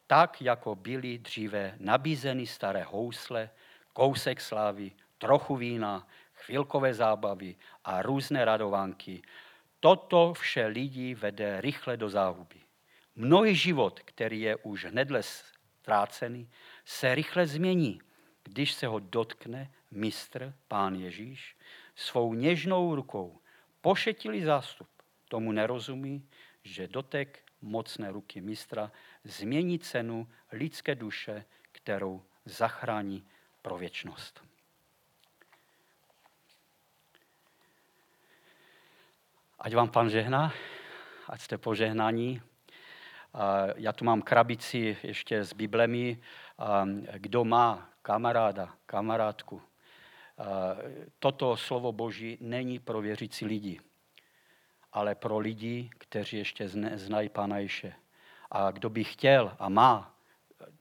[0.07, 3.51] tak jako byly dříve nabízeny staré housle,
[3.93, 9.23] kousek slávy, trochu vína, chvilkové zábavy a různé radovánky.
[9.81, 12.57] Toto vše lidí vede rychle do záhuby.
[13.17, 16.51] Mnohý život, který je už hnedle ztrácený,
[16.85, 18.01] se rychle změní,
[18.43, 21.57] když se ho dotkne mistr, pán Ježíš,
[21.95, 23.41] svou něžnou rukou.
[23.81, 24.89] Pošetilý zástup
[25.29, 26.29] tomu nerozumí,
[26.63, 28.93] že dotek mocné ruky mistra
[29.27, 33.25] změní cenu lidské duše, kterou zachrání
[33.63, 34.45] pro věčnost.
[39.59, 40.53] Ať vám pan žehná,
[41.29, 42.43] ať jste požehnaní.
[43.77, 46.21] Já tu mám krabici ještě s Biblemi.
[47.13, 49.63] Kdo má kamaráda, kamarádku,
[51.19, 53.81] toto slovo Boží není pro věřící lidi,
[54.93, 57.93] ale pro lidi, kteří ještě znají Pána Ježe.
[58.51, 60.15] A kdo by chtěl a má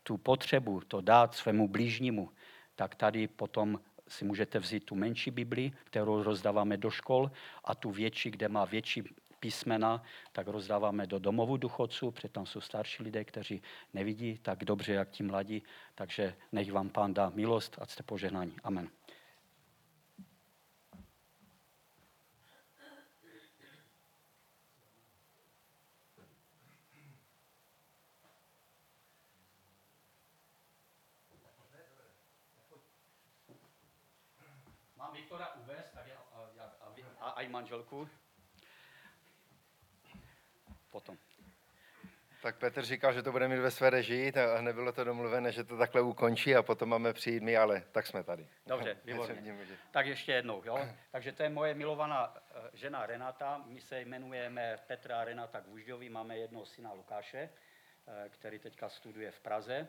[0.03, 2.29] tu potřebu to dát svému blížnímu,
[2.75, 7.31] tak tady potom si můžete vzít tu menší Bibli, kterou rozdáváme do škol,
[7.63, 9.03] a tu větší, kde má větší
[9.39, 13.61] písmena, tak rozdáváme do domovu duchoců, protože tam jsou starší lidé, kteří
[13.93, 15.63] nevidí tak dobře, jak ti mladí.
[15.95, 18.55] Takže nech vám pán dá milost a jste požehnání.
[18.63, 18.89] Amen.
[34.97, 36.39] Mám Viktora uvést, tak já, a,
[36.81, 38.09] a, a, a i manželku
[40.91, 41.17] potom.
[42.41, 45.63] Tak Petr říkal, že to bude mít ve své režii a nebylo to domluvené, že
[45.63, 48.47] to takhle ukončí a potom máme přijít my, ale tak jsme tady.
[48.67, 49.55] Dobře, výborně.
[49.91, 50.61] Tak ještě jednou.
[50.65, 50.87] Jo?
[51.11, 53.63] Takže to je moje milovaná eh, žena Renata.
[53.65, 59.31] My se jmenujeme Petra a Renata Gvužďovi, máme jednoho syna Lukáše, eh, který teďka studuje
[59.31, 59.87] v Praze.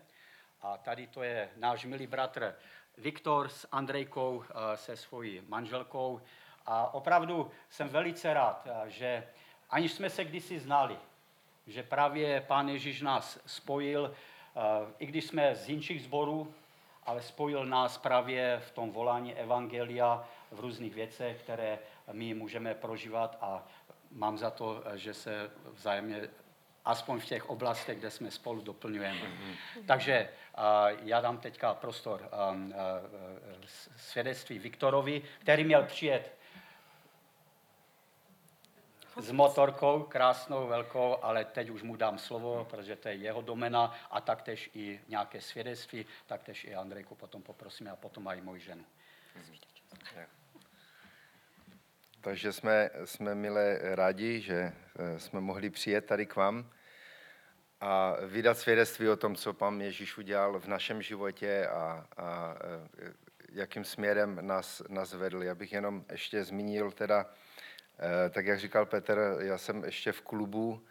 [0.62, 2.54] A tady to je náš milý bratr
[2.98, 6.20] Viktor s Andrejkou, eh, se svojí manželkou.
[6.66, 9.26] A opravdu jsem velice rád, že
[9.70, 10.96] aniž jsme se kdysi znali,
[11.66, 14.14] že právě Pán Ježíš nás spojil,
[14.56, 14.60] eh,
[14.98, 16.54] i když jsme z jinších zborů,
[17.04, 21.78] ale spojil nás právě v tom volání Evangelia v různých věcech, které
[22.12, 23.66] my můžeme prožívat a
[24.10, 26.28] mám za to, že se vzájemně
[26.84, 29.20] aspoň v těch oblastech, kde jsme spolu doplňujeme.
[29.20, 29.56] Mm-hmm.
[29.86, 30.28] Takže
[31.02, 32.30] já dám teďka prostor
[33.96, 36.36] svědectví Viktorovi, který měl přijet
[39.16, 43.94] s motorkou, krásnou, velkou, ale teď už mu dám slovo, protože to je jeho domena
[44.10, 48.84] a taktéž i nějaké svědectví, taktéž i Andrejku potom poprosíme a potom i moji ženu.
[52.20, 56.70] Takže jsme, jsme milé rádi, že eh, jsme mohli přijet tady k vám
[57.80, 63.12] a vydat svědectví o tom, co pan Ježíš udělal v našem životě a, a eh,
[63.52, 65.42] jakým směrem nás, nás vedl.
[65.42, 67.26] Já bych jenom ještě zmínil teda
[68.30, 70.86] tak jak říkal Petr, já jsem ještě v klubu,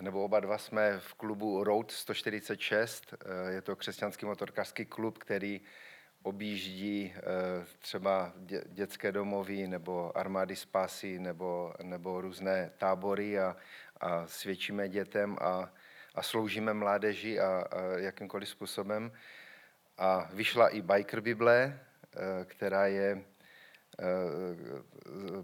[0.00, 3.14] nebo oba dva jsme v klubu Road 146.
[3.14, 5.60] Eh, je to křesťanský motorkářský klub, který
[6.22, 7.20] objíždí eh,
[7.78, 8.32] třeba
[8.66, 13.56] dětské domovy nebo armády spásy nebo, nebo různé tábory a,
[14.00, 15.72] a svědčíme dětem a,
[16.14, 19.12] a sloužíme mládeži a, a jakýmkoliv způsobem.
[19.98, 21.80] A vyšla i Biker Bible,
[22.46, 23.29] která je Eh,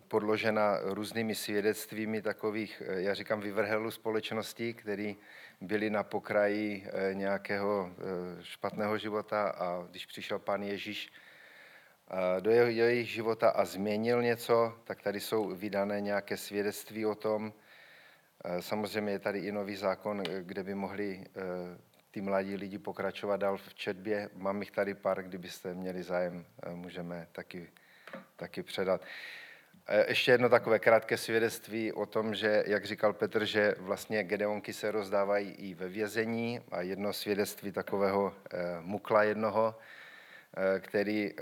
[0.08, 5.16] podložena různými svědectvími takových, eh, já říkám, vyvrhelů společností, který
[5.60, 7.90] byli na pokraji eh, nějakého
[8.42, 11.12] špatného života a když přišel pán Ježíš
[12.40, 17.52] do jejich života a změnil něco, tak tady jsou vydané nějaké svědectví o tom.
[18.60, 21.24] Samozřejmě je tady i nový zákon, kde by mohli
[22.10, 24.30] ty mladí lidi pokračovat dál v četbě.
[24.34, 27.68] Mám jich tady pár, kdybyste měli zájem, můžeme taky
[28.36, 29.00] taky předat.
[30.08, 34.90] Ještě jedno takové krátké svědectví o tom, že, jak říkal Petr, že vlastně gedeonky se
[34.90, 39.74] rozdávají i ve vězení a jedno svědectví takového eh, mukla jednoho,
[40.56, 41.32] eh, který,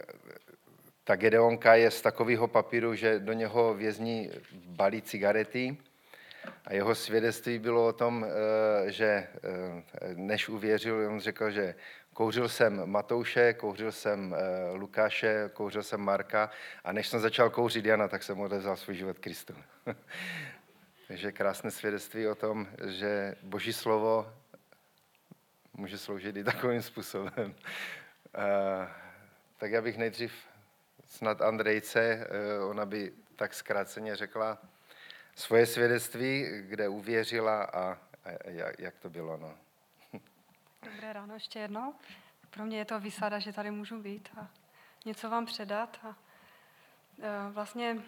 [1.05, 5.77] ta gedeonka je z takového papíru, že do něho vězní balí cigarety
[6.65, 9.29] a jeho svědectví bylo o tom, eh, že
[10.15, 11.75] než uvěřil, on řekl, že
[12.15, 16.51] Kouřil jsem Matouše, kouřil jsem eh, Lukáše, kouřil jsem Marka
[16.85, 19.55] a než jsem začal kouřit Jana, tak jsem odevzal svůj život Kristu.
[21.09, 24.33] Takže krásné svědectví o tom, že Boží slovo
[25.73, 27.55] může sloužit i takovým způsobem.
[28.39, 28.89] Eh,
[29.59, 30.33] tak já bych nejdřív
[31.07, 34.59] snad Andrejce, eh, ona by tak zkráceně řekla
[35.35, 37.99] svoje svědectví, kde uvěřila a
[38.79, 39.37] jak to bylo.
[39.37, 39.55] No.
[40.85, 41.95] Dobré ráno ještě jednou.
[42.51, 44.49] Pro mě je to výsada, že tady můžu být a
[45.05, 46.01] něco vám předat.
[46.03, 46.17] A
[47.23, 48.03] e, vlastně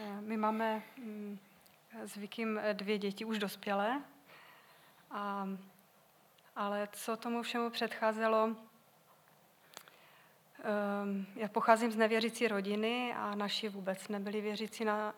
[0.00, 1.38] e, my máme mm,
[2.04, 4.02] s Vikym dvě děti už dospělé,
[5.10, 5.48] a,
[6.56, 8.56] ale co tomu všemu předcházelo, e,
[11.36, 15.14] já pocházím z nevěřící rodiny a naši vůbec nebyli věřící, na,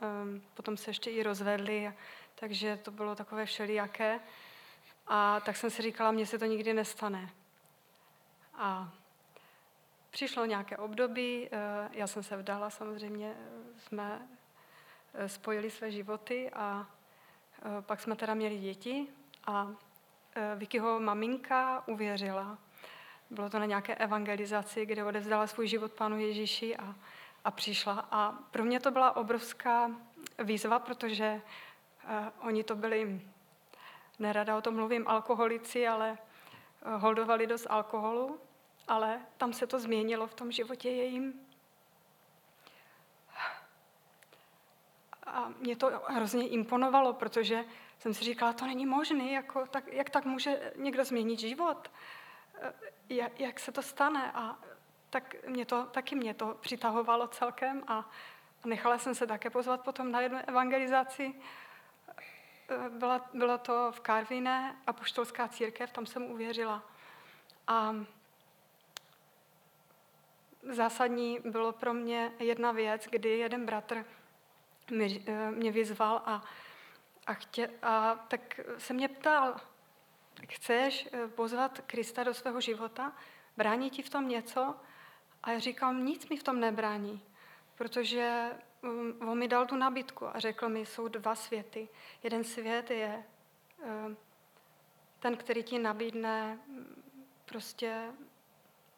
[0.54, 1.92] potom se ještě i rozvedli,
[2.34, 4.20] takže to bylo takové všelijaké.
[5.06, 7.30] A tak jsem si říkala, mně se to nikdy nestane.
[8.54, 8.92] A
[10.10, 14.28] přišlo nějaké období, eh, já jsem se vdala samozřejmě, eh, jsme
[15.14, 16.86] eh, spojili své životy a
[17.80, 19.06] pak jsme teda měli děti
[19.46, 19.68] a
[20.56, 22.58] Vikyho maminka uvěřila.
[23.30, 26.94] Bylo to na nějaké evangelizaci, kde odevzdala svůj život Pánu Ježíši a,
[27.44, 28.08] a přišla.
[28.10, 29.90] A pro mě to byla obrovská
[30.38, 31.40] výzva, protože
[32.40, 33.20] oni to byli,
[34.18, 36.18] nerada o tom mluvím, alkoholici, ale
[36.86, 38.40] uh, holdovali dost alkoholu,
[38.88, 41.46] ale tam se to změnilo v tom životě jejím.
[45.26, 47.64] A mě to hrozně imponovalo, protože
[47.98, 51.90] jsem si říkala, to není možné, jako, tak, jak tak může někdo změnit život?
[52.60, 52.72] Eh,
[53.08, 54.32] jak, jak se to stane?
[54.32, 54.56] A
[55.10, 58.10] tak mě to, taky mě to přitahovalo celkem a
[58.64, 61.34] nechala jsem se také pozvat potom na jednu evangelizaci.
[62.88, 66.82] Byla, bylo to v Karviné, apoštolská církev, tam jsem uvěřila.
[67.66, 67.94] A
[70.62, 74.04] zásadní bylo pro mě jedna věc, kdy jeden bratr
[74.90, 76.42] mě, eh, mě vyzval a,
[77.26, 79.56] a, chtě, a tak se mě ptal,
[80.48, 83.12] chceš eh, pozvat Krista do svého života?
[83.56, 84.74] Brání ti v tom něco?
[85.42, 87.22] A já říkám, nic mi v tom nebrání,
[87.74, 88.50] protože
[89.20, 91.88] on mi dal tu nabídku a řekl mi, jsou dva světy.
[92.22, 93.24] Jeden svět je
[93.78, 94.12] uh,
[95.20, 97.02] ten, který ti nabídne mm,
[97.44, 98.12] prostě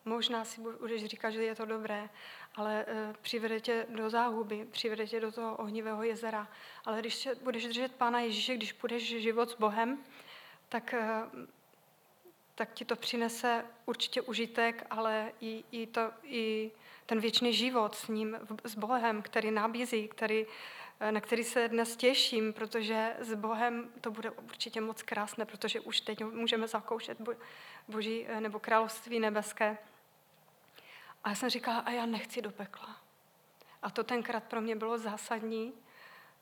[0.05, 2.09] možná si budeš říkat, že je to dobré,
[2.55, 6.49] ale uh, přivede tě do záhuby, přivede tě do toho ohnivého jezera.
[6.85, 10.05] Ale když budeš držet Pána Ježíše, když budeš život s Bohem,
[10.69, 10.95] tak
[11.35, 11.45] uh,
[12.59, 16.71] tak ti to přinese určitě užitek, ale i, i, to, i
[17.09, 20.47] ten věčný život s ním, s Bohem, který nabízí, který,
[21.11, 26.01] na který se dnes těším, protože s Bohem to bude určitě moc krásné, protože už
[26.01, 27.19] teď můžeme zakoušet
[27.89, 29.79] Boží nebo království nebeské.
[31.25, 32.97] A já jsem říkala, a já nechci do pekla.
[33.83, 35.73] A to tenkrát pro mě bylo zásadní,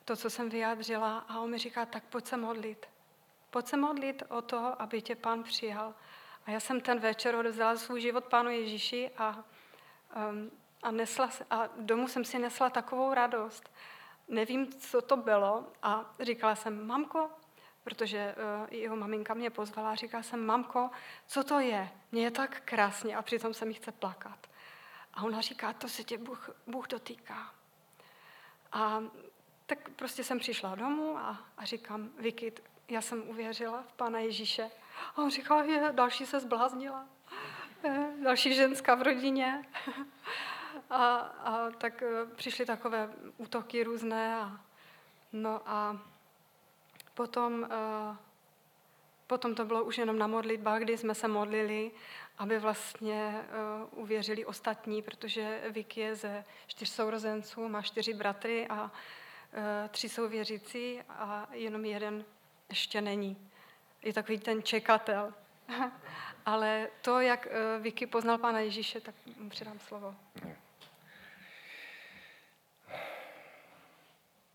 [0.04, 1.18] to, co jsem vyjádřila.
[1.18, 2.86] A on mi říká, tak pojď se modlit.
[3.50, 5.94] Pojď se modlit o to, aby tě pán přijal.
[6.46, 9.44] A já jsem ten večer odevzdala svůj život pánu Ježíši a,
[10.82, 13.70] a, nesla, a domů jsem si nesla takovou radost.
[14.28, 17.30] Nevím, co to bylo a říkala jsem, mamko,
[17.84, 20.90] protože uh, jeho maminka mě pozvala říkala jsem, mamko,
[21.26, 21.90] co to je?
[22.12, 24.46] Mně je tak krásně a přitom se mi chce plakat.
[25.14, 27.54] A ona říká, to se tě Bůh, Bůh dotýká.
[28.72, 29.02] A
[29.66, 32.52] tak prostě jsem přišla domů a, a říkám, Vicky,
[32.88, 34.70] já jsem uvěřila v Pána Ježíše.
[35.16, 37.06] A on říká, je, další se zbláznila.
[37.86, 39.62] Je, další ženská v rodině.
[40.90, 44.36] A, a tak e, přišly takové útoky různé.
[44.36, 44.60] A,
[45.32, 45.98] no a
[47.14, 48.16] potom, uh,
[49.26, 51.90] potom to bylo už jenom na modlitbách, kdy jsme se modlili,
[52.38, 53.44] aby vlastně
[53.90, 58.90] uvěřili ostatní, protože Vicky je ze čtyř sourozenců, má čtyři bratry a
[59.88, 62.24] tři jsou věřící a jenom jeden
[62.68, 63.50] ještě není.
[64.02, 65.34] Je takový ten čekatel.
[66.46, 70.14] Ale to, jak eh, Vicky poznal Pána Ježíše, tak mu předám slovo.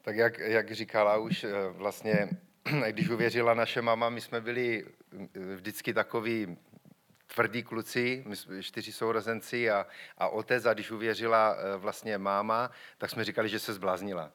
[0.02, 2.30] Tak jak, jak říkala už, eh, vlastně,
[2.92, 6.58] když uvěřila naše mama, my jsme byli eh, vždycky takový
[7.36, 9.88] tvrdí kluci, my jsme čtyři sourozenci a,
[10.18, 14.32] a otec, a když uvěřila vlastně máma, tak jsme říkali, že se zbláznila.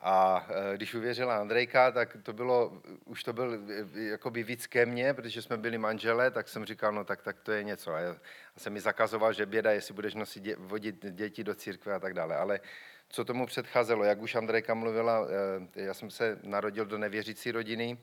[0.00, 3.58] A e, když uvěřila Andrejka, tak to bylo, už to byl
[3.96, 7.40] e, jakoby víc ke mně, protože jsme byli manželé, tak jsem říkal, no tak, tak
[7.40, 7.94] to je něco.
[7.94, 8.16] A já
[8.56, 12.14] jsem mi zakazoval, že běda, jestli budeš nosit dě, vodit děti do církve a tak
[12.14, 12.36] dále.
[12.36, 12.60] Ale
[13.08, 15.26] co tomu předcházelo, jak už Andrejka mluvila,
[15.76, 17.98] e, já jsem se narodil do nevěřící rodiny,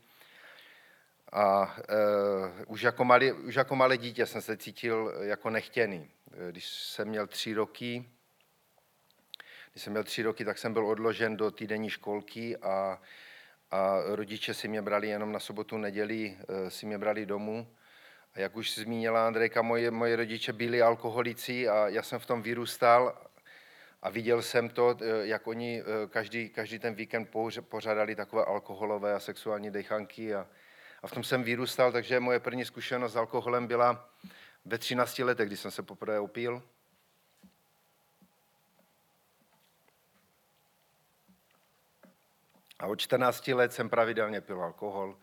[1.34, 6.10] a uh, už, jako malý, už jako malé dítě jsem se cítil jako nechtěný.
[6.52, 8.06] Když jsem měl tři roky,
[9.74, 13.01] když jsem měl tři roky, tak jsem byl odložen do týdenní školky a,
[13.71, 17.67] a rodiče si mě brali jenom na sobotu, neděli, eh, si mě brali domů.
[18.34, 22.41] A jak už zmínila Andrejka, moje, moje rodiče byli alkoholici a já jsem v tom
[22.41, 23.21] vyrůstal
[24.01, 27.30] a viděl jsem to, eh, jak oni eh, každý, každý ten víkend
[27.61, 30.47] pořádali takové alkoholové a sexuální dechanky a,
[31.03, 34.09] a v tom jsem vyrůstal, takže moje první zkušenost s alkoholem byla
[34.65, 36.63] ve 13 letech, kdy jsem se poprvé opil.
[42.84, 45.17] A od 14 let jsem pravidelně pil alkohol.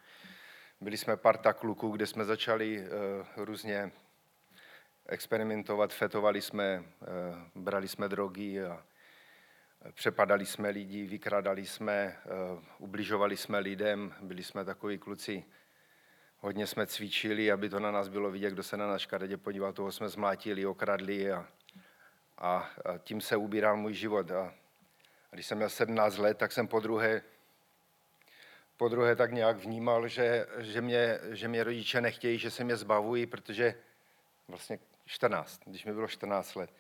[0.80, 2.86] Byli jsme parta kluků, kde jsme začali uh,
[3.44, 3.92] různě
[5.06, 8.84] experimentovat, fetovali jsme, uh, brali jsme drogy a
[9.92, 12.18] přepadali jsme lidi, vykradali jsme,
[12.52, 15.44] uh, ubližovali jsme lidem, byli jsme takoví kluci
[16.38, 19.72] hodně jsme cvičili, aby to na nás bylo vidět, kdo se na nás škaredě podíval,
[19.72, 21.46] toho jsme zmlátili, okradli a,
[22.38, 24.30] a, a tím se ubíral můj život.
[24.30, 24.54] A,
[25.32, 27.22] a když jsem měl 17 let, tak jsem po druhé,
[28.81, 32.76] po druhé tak nějak vnímal, že, že, mě, že mě rodiče nechtějí, že se mě
[32.76, 33.74] zbavují, protože
[34.49, 36.70] vlastně 14, když mi bylo 14 let.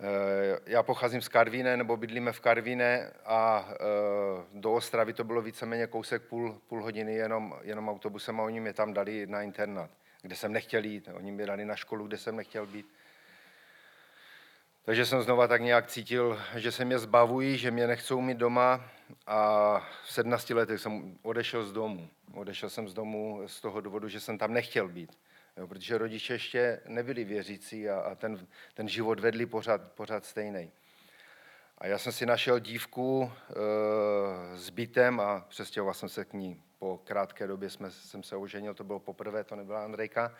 [0.00, 3.76] Eh, já pocházím z Karvíne, nebo bydlíme v Karvíne a eh,
[4.52, 8.72] do Ostravy to bylo víceméně kousek půl, půl hodiny jenom, jenom autobusem a oni mě
[8.72, 9.90] tam dali na internát,
[10.22, 11.08] kde jsem nechtěl jít.
[11.12, 12.86] Oni mě dali na školu, kde jsem nechtěl být.
[14.90, 18.90] Takže jsem znova tak nějak cítil, že se mě zbavují, že mě nechcou mít doma
[19.26, 22.08] a v 17 letech jsem odešel z domu.
[22.34, 25.18] Odešel jsem z domu z toho důvodu, že jsem tam nechtěl být.
[25.56, 30.70] Jo, protože rodiče ještě nebyli věřící a, a ten, ten život vedli pořád, pořád stejný.
[31.78, 36.62] A já jsem si našel dívku e, s bytem a přestěhoval jsem se k ní.
[36.80, 40.34] Po krátké době jsme, jsem se oženil, to bylo poprvé, to nebyla Andrejka.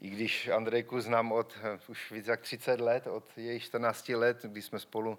[0.00, 1.58] I když Andrejku znám od
[1.88, 5.18] už víc jak 30 let, od její 14 let, kdy jsme spolu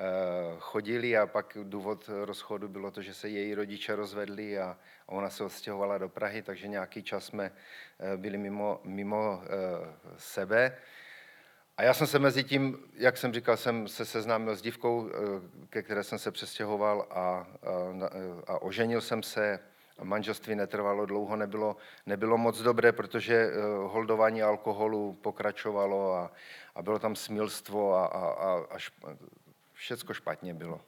[0.00, 5.30] Eh, chodili a pak důvod rozchodu bylo to, že se její rodiče rozvedli a ona
[5.30, 7.52] se odstěhovala do Prahy, takže nějaký čas jsme
[8.00, 9.48] eh, byli mimo, mimo eh,
[10.16, 10.78] sebe.
[11.76, 15.10] A já jsem se mezi tím, jak jsem říkal, jsem se seznámil s dívkou,
[15.70, 17.46] ke které jsem se přestěhoval a, a,
[18.46, 19.60] a oženil jsem se.
[20.02, 21.76] Manželství netrvalo dlouho, nebylo,
[22.06, 23.50] nebylo moc dobré, protože
[23.86, 26.32] holdování alkoholu pokračovalo a,
[26.74, 28.78] a bylo tam smilstvo a, a, a, a
[29.72, 30.80] všecko špatně bylo.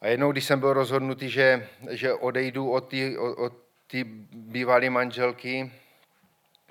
[0.00, 3.52] A jednou, když jsem byl rozhodnutý, že, že odejdu od té od, od
[4.32, 5.72] bývalé manželky,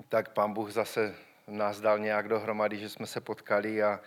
[0.08, 1.14] tak pán Bůh zase
[1.46, 4.00] nás dal nějak dohromady, že jsme se potkali a,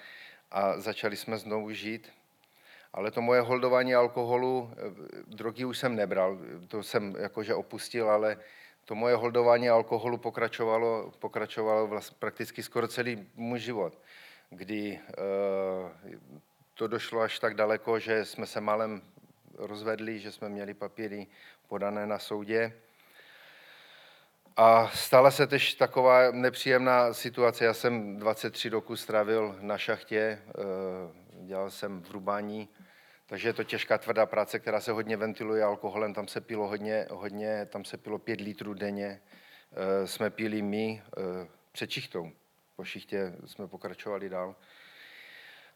[0.51, 2.11] a začali jsme znovu žít.
[2.93, 4.71] Ale to moje holdování alkoholu,
[5.27, 6.37] drogy už jsem nebral,
[6.67, 8.37] to jsem jakože opustil, ale
[8.85, 13.93] to moje holdování alkoholu pokračovalo, pokračovalo vlastně prakticky skoro celý můj život
[14.49, 16.17] kdy eh,
[16.73, 19.01] to došlo až tak daleko, že jsme se malem
[19.57, 21.27] rozvedli, že jsme měli papíry
[21.67, 22.73] podané na soudě.
[24.57, 27.65] A stala se tež taková nepříjemná situace.
[27.65, 30.53] Já jsem 23 roku strávil na šachtě, eh,
[31.45, 32.69] dělal jsem v rubání,
[33.29, 36.13] takže je to těžká tvrdá práce, která se hodně ventiluje alkoholem.
[36.13, 39.21] Tam se pilo hodně, hodně tam se pilo 5 litrů denně.
[39.71, 41.03] Eh, jsme pili my
[41.71, 42.31] před čichtou
[42.79, 44.55] po šichtě jsme pokračovali dál.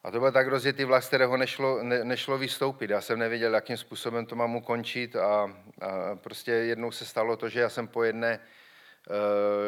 [0.03, 2.89] A to byl tak rozjetý vlak, z kterého nešlo, ne, nešlo vystoupit.
[2.89, 7.49] Já jsem nevěděl, jakým způsobem to mám ukončit a, a prostě jednou se stalo to,
[7.49, 8.39] že já jsem po jedné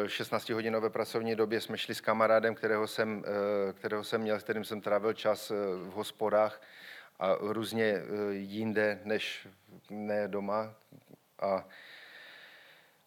[0.06, 3.24] 16-hodinové eh, pracovní době jsme šli s kamarádem, kterého jsem,
[3.72, 6.60] kterého jsem měl, s kterým jsem trávil čas v hospodách
[7.18, 7.94] a různě
[8.30, 9.48] jinde, než
[9.90, 10.74] ne doma.
[11.40, 11.64] A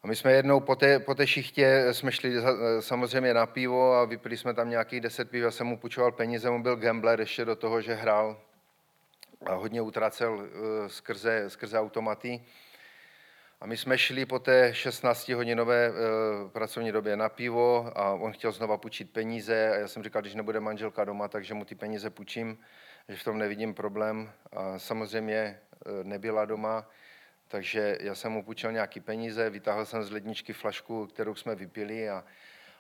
[0.04, 2.34] a my jsme jednou po té, po té šichtě jsme šli
[2.80, 5.44] samozřejmě na pivo a vypili jsme tam nějakých deset piv.
[5.44, 8.42] Já jsem mu půjčoval peníze, on byl gambler ještě do toho, že hrál
[9.46, 12.44] a hodně utracel eh, skrze, skrze automaty.
[13.62, 18.52] A my jsme šli po té 16-hodinové eh, pracovní době na pivo a on chtěl
[18.52, 22.10] znova půjčit peníze a já jsem říkal, když nebude manželka doma, takže mu ty peníze
[22.10, 22.58] půjčím,
[23.10, 24.32] že v tom nevidím problém.
[24.52, 26.88] A samozřejmě eh, nebyla doma
[27.50, 32.10] takže já jsem mu půjčil nějaký peníze, vytáhl jsem z ledničky flašku, kterou jsme vypili
[32.10, 32.24] a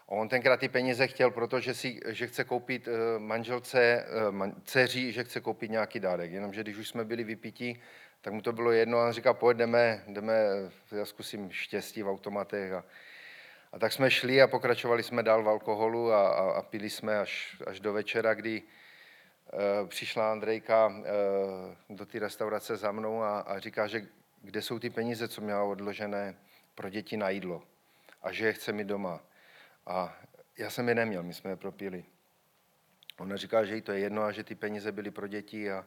[0.05, 5.11] on tenkrát ty peníze chtěl, protože si, že chce koupit eh, manželce, eh, man, dceři,
[5.11, 6.31] že chce koupit nějaký dárek.
[6.31, 7.81] Jenomže když už jsme byli vypití,
[8.21, 10.33] tak mu to bylo jedno a on říká, pojď, jdeme, jdeme,
[10.91, 12.73] já zkusím štěstí v automatech.
[12.73, 12.83] A,
[13.71, 17.19] a tak jsme šli a pokračovali jsme dál v alkoholu a, a, a pili jsme
[17.19, 18.61] až, až do večera, kdy
[19.87, 24.07] přišla Andrejka uh, do té restaurace za mnou a, a říká, že
[24.41, 26.35] kde jsou ty peníze, co měla odložené
[26.75, 27.63] pro děti na jídlo
[28.21, 29.19] a že je chce mít doma.
[29.85, 30.17] A
[30.57, 32.05] já jsem je neměl, my jsme je propili.
[33.17, 35.85] Ona říká, že jí to je jedno a že ty peníze byly pro děti a,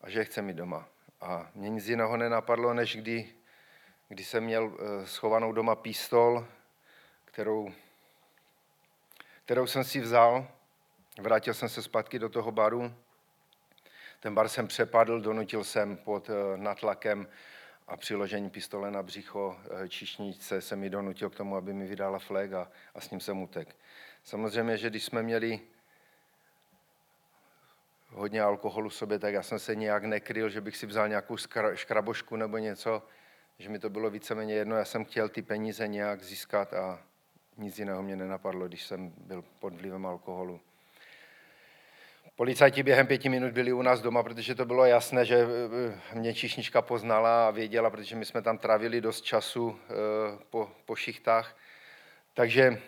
[0.00, 0.88] a že je chce mít doma.
[1.20, 3.32] A mě nic jiného nenapadlo, než kdy,
[4.08, 6.46] kdy jsem měl eh, schovanou doma pistol,
[7.24, 7.72] kterou,
[9.44, 10.48] kterou jsem si vzal,
[11.20, 12.94] vrátil jsem se zpátky do toho baru
[14.20, 17.28] ten bar jsem přepadl, donutil jsem pod eh, natlakem
[17.88, 22.18] a přiložení pistole na břicho eh, čišničce se mi donutil k tomu, aby mi vydala
[22.18, 23.76] flag a, a s ním jsem utek.
[24.24, 25.60] Samozřejmě, že když jsme měli
[28.08, 31.36] hodně alkoholu v sobě, tak já jsem se nějak nekryl, že bych si vzal nějakou
[31.74, 33.02] škrabošku nebo něco,
[33.58, 34.76] že mi to bylo víceméně jedno.
[34.76, 37.02] Já jsem chtěl ty peníze nějak získat a
[37.56, 40.60] nic jiného mě nenapadlo, když jsem byl pod vlivem alkoholu.
[42.40, 45.46] Policajti během pěti minut byli u nás doma, protože to bylo jasné, že
[46.12, 49.94] eh, mě číšnička poznala a věděla, protože my jsme tam trávili dost času eh,
[50.50, 51.56] po, po šichtách.
[52.34, 52.78] Takže,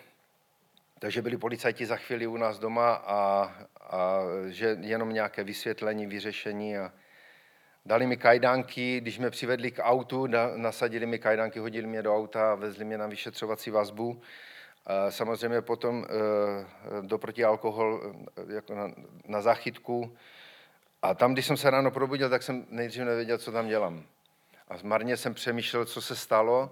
[0.99, 6.77] takže byli policajti za chvíli u nás doma a, a že jenom nějaké vysvětlení, vyřešení
[6.77, 6.93] a
[7.85, 12.51] dali mi kajdánky, když mě přivedli k autu, nasadili mi kajdánky, hodili mě do auta
[12.51, 14.21] a vezli mě na vyšetřovací vazbu.
[15.09, 18.91] Samozřejmě potom eh, do protialkohol eh, jako na,
[19.25, 20.17] na zachytku.
[21.01, 24.03] A tam, když jsem se ráno probudil, tak jsem nejdřív nevěděl, co tam dělám.
[24.67, 26.71] A marně jsem přemýšlel, co se stalo.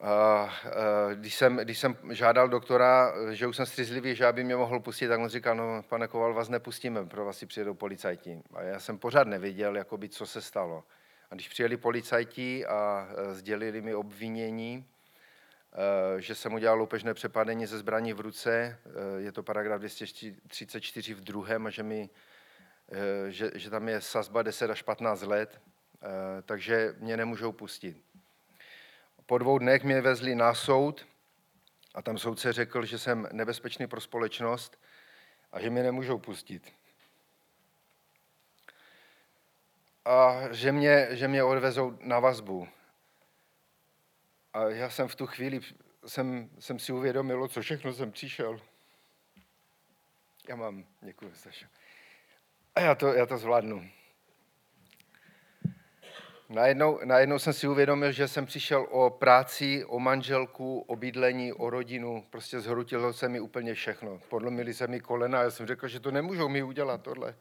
[0.00, 4.56] A, eh, když, jsem, když jsem žádal doktora, že už jsem střízlivý, že aby mě
[4.56, 8.42] mohl pustit, tak on říkal, no pane Koval, vás nepustíme, pro vás si přijedou policajti.
[8.54, 10.84] A já jsem pořád nevěděl, jakoby, co se stalo.
[11.30, 14.91] A když přijeli policajti a sdělili mi obvinění, Eh,
[16.18, 21.20] že jsem udělal loupežné přepadení ze zbraní v ruce, eh, je to paragraf 234 v
[21.20, 22.10] druhém, a že, mi,
[22.92, 25.60] eh, že, že tam je sazba 10 až 15 let,
[26.44, 28.04] takže mě nemůžou pustit.
[29.26, 31.06] Po dvou dnech mě vezli na soud
[31.94, 34.80] a tam soudce řekl, že jsem nebezpečný pro společnost
[35.52, 36.72] a že mě nemůžou pustit.
[40.04, 42.68] A že mě, že mě odvezou na vazbu.
[44.52, 45.60] A já jsem v tu chvíli
[46.06, 48.60] jsem, jsem si uvědomil, co všechno jsem přišel.
[50.48, 51.66] Já mám, děkuji, Saša.
[52.74, 53.90] A já to, já to zvládnu.
[56.48, 61.70] Najednou, najednou jsem si uvědomil, že jsem přišel o práci, o manželku, o bydlení, o
[61.70, 62.26] rodinu.
[62.30, 64.20] Prostě zhrutilo se mi úplně všechno.
[64.28, 67.34] Podlomili se mi kolena a já jsem řekl, že to nemůžou mi udělat tohle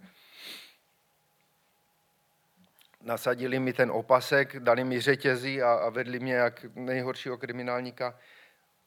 [3.02, 8.20] nasadili mi ten opasek, dali mi řetězí a, a vedli mě jak nejhoršího kriminálníka.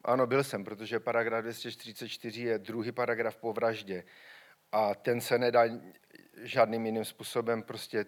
[0.04, 4.04] Ano, byl jsem, protože paragraf 244 je druhý paragraf po vraždě
[4.72, 5.62] a ten se nedá
[6.42, 8.06] žádným jiným způsobem, prostě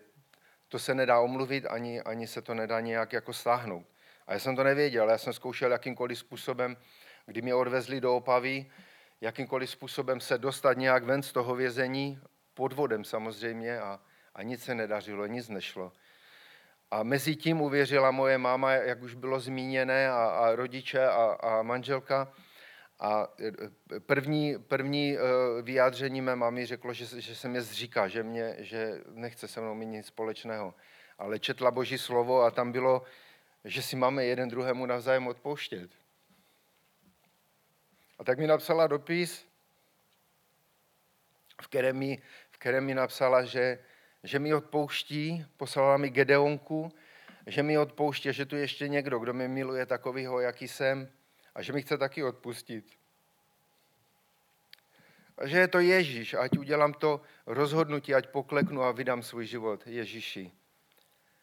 [0.68, 3.86] to se nedá omluvit, ani, ani se to nedá nějak jako stáhnout.
[4.26, 6.76] A já jsem to nevěděl, já jsem zkoušel jakýmkoliv způsobem,
[7.26, 8.66] kdy mě odvezli do Opavy,
[9.20, 12.20] jakýmkoliv způsobem se dostat nějak ven z toho vězení,
[12.54, 14.00] podvodem samozřejmě a,
[14.36, 15.92] a nic se nedařilo, nic nešlo.
[16.90, 21.62] A mezi tím uvěřila moje máma, jak už bylo zmíněné, a, a rodiče a, a
[21.62, 22.32] manželka.
[23.00, 23.28] A
[23.96, 25.20] e, první, první e,
[25.62, 29.74] vyjádření mé mamy řeklo, že, že se mě zříká, že, mě, že nechce se mnou
[29.74, 30.74] mít nic společného.
[31.18, 33.02] Ale četla Boží slovo a tam bylo,
[33.64, 35.90] že si máme jeden druhému navzájem odpouštět.
[38.18, 39.46] A tak mi napsala dopis,
[41.62, 43.78] v kterém mi, v kterém mi napsala, že,
[44.26, 46.92] že mi odpouští, poslala mi Gedeonku,
[47.46, 51.08] že mi odpouští, že tu ještě někdo, kdo mě miluje takovýho, jaký jsem
[51.54, 52.84] a že mi chce taky odpustit.
[55.38, 59.86] A že je to Ježíš, ať udělám to rozhodnutí, ať pokleknu a vydám svůj život
[59.86, 60.52] Ježíši.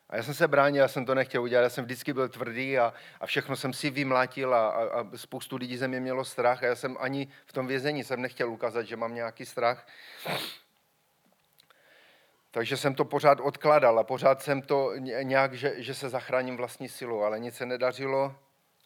[0.10, 2.80] A já jsem se bránil, já jsem to nechtěl udělat, já jsem vždycky byl tvrdý
[2.80, 6.64] a, a všechno jsem si vymlátil a, a, a spoustu lidí ze mě mělo strach
[6.64, 9.88] a já jsem ani v tom vězení jsem nechtěl ukázat, že mám nějaký strach.
[12.54, 16.90] Takže jsem to pořád odkladal a pořád jsem to nějak, že, že se zachráním vlastní
[16.90, 18.36] silou, ale nic se nedařilo.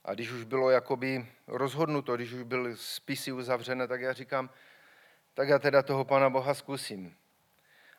[0.06, 4.50] A když už bylo jakoby rozhodnuto, když už byly spisy uzavřené, tak já říkám,
[5.34, 7.16] tak já teda toho Pana Boha zkusím.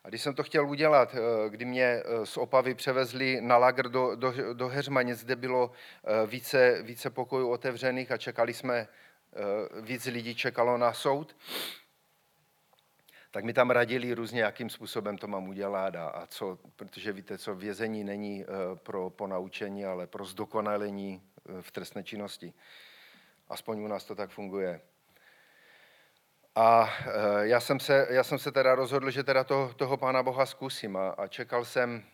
[0.05, 3.89] A když jsem to chtěl udělat, eh, kdy mě eh, z Opavy převezli na lagr
[3.89, 5.71] do, do, do Heřmanic, kde bylo
[6.05, 8.89] eh, více, více pokojů otevřených a čekali jsme,
[9.81, 11.37] víc lidí čekalo na soud,
[13.31, 17.39] tak mi tam radili různě, jakým způsobem to mám udělat a, a co, protože víte,
[17.39, 21.23] co vězení není eh, pro ponaučení, ale pro zdokonalení
[21.59, 22.53] eh, v trestné činnosti.
[23.49, 24.81] Aspoň u nás to tak funguje.
[26.55, 30.23] A eh, já jsem se, já jsem se teda rozhodl, že teda toho, toho Pána
[30.23, 32.05] Boha zkusím a, a čekal jsem,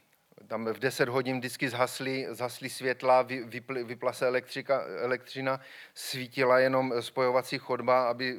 [0.47, 5.61] tam v 10 hodin vždycky zhasly, zhasly světla, vy, vypl, vypla se elektrika, elektřina,
[5.95, 8.39] svítila jenom spojovací chodba, aby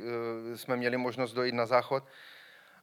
[0.55, 2.03] jsme měli možnost dojít na záchod.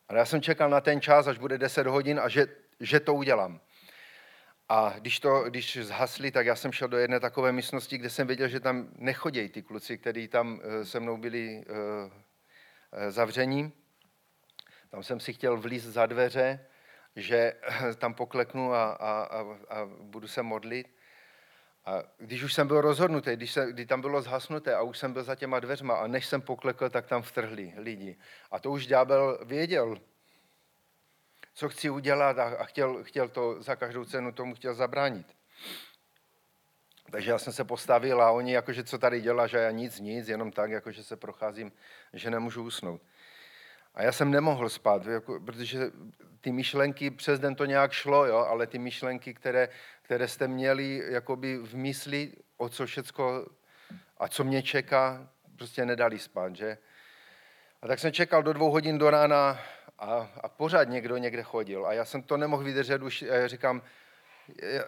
[0.08, 2.46] Ale já jsem čekal na ten čas, až bude 10 hodin a že,
[2.80, 3.60] že to udělám.
[4.68, 8.26] A když, to, když zhasli, tak já jsem šel do jedné takové místnosti, kde jsem
[8.26, 13.72] věděl, že tam nechodějí ty kluci, kteří tam eh, se mnou byli uh, zavření.
[14.90, 16.66] Tam jsem si chtěl vlízt za dveře,
[17.16, 17.52] že
[17.98, 20.94] tam pokleknu a, a, a, a budu se modlit.
[21.84, 25.12] A když už jsem byl rozhodnutý, když, se, když tam bylo zhasnuté a už jsem
[25.12, 28.16] byl za těma dveřma a než jsem poklekl, tak tam vtrhli lidi.
[28.50, 29.98] A to už ďábel věděl,
[31.54, 35.26] co chci udělat a, chtěl, chtěl to za každou cenu tomu chtěl zabránit.
[37.10, 40.28] Takže já jsem se postavil a oni jakože co tady dělá, že já nic, nic,
[40.28, 41.72] jenom tak, jakože se procházím,
[42.12, 43.02] že nemůžu usnout.
[43.94, 45.90] A já jsem nemohl spát, jako, protože
[46.40, 49.68] ty myšlenky, přes den to nějak šlo, jo, ale ty myšlenky, které,
[50.12, 53.46] které jste měli jakoby v mysli, o co všecko
[54.18, 56.78] a co mě čeká, prostě nedali spát, že?
[57.82, 59.58] A tak jsem čekal do dvou hodin do rána
[59.98, 61.86] a, a pořád někdo někde chodil.
[61.86, 63.82] A já jsem to nemohl vydržet, už já říkám,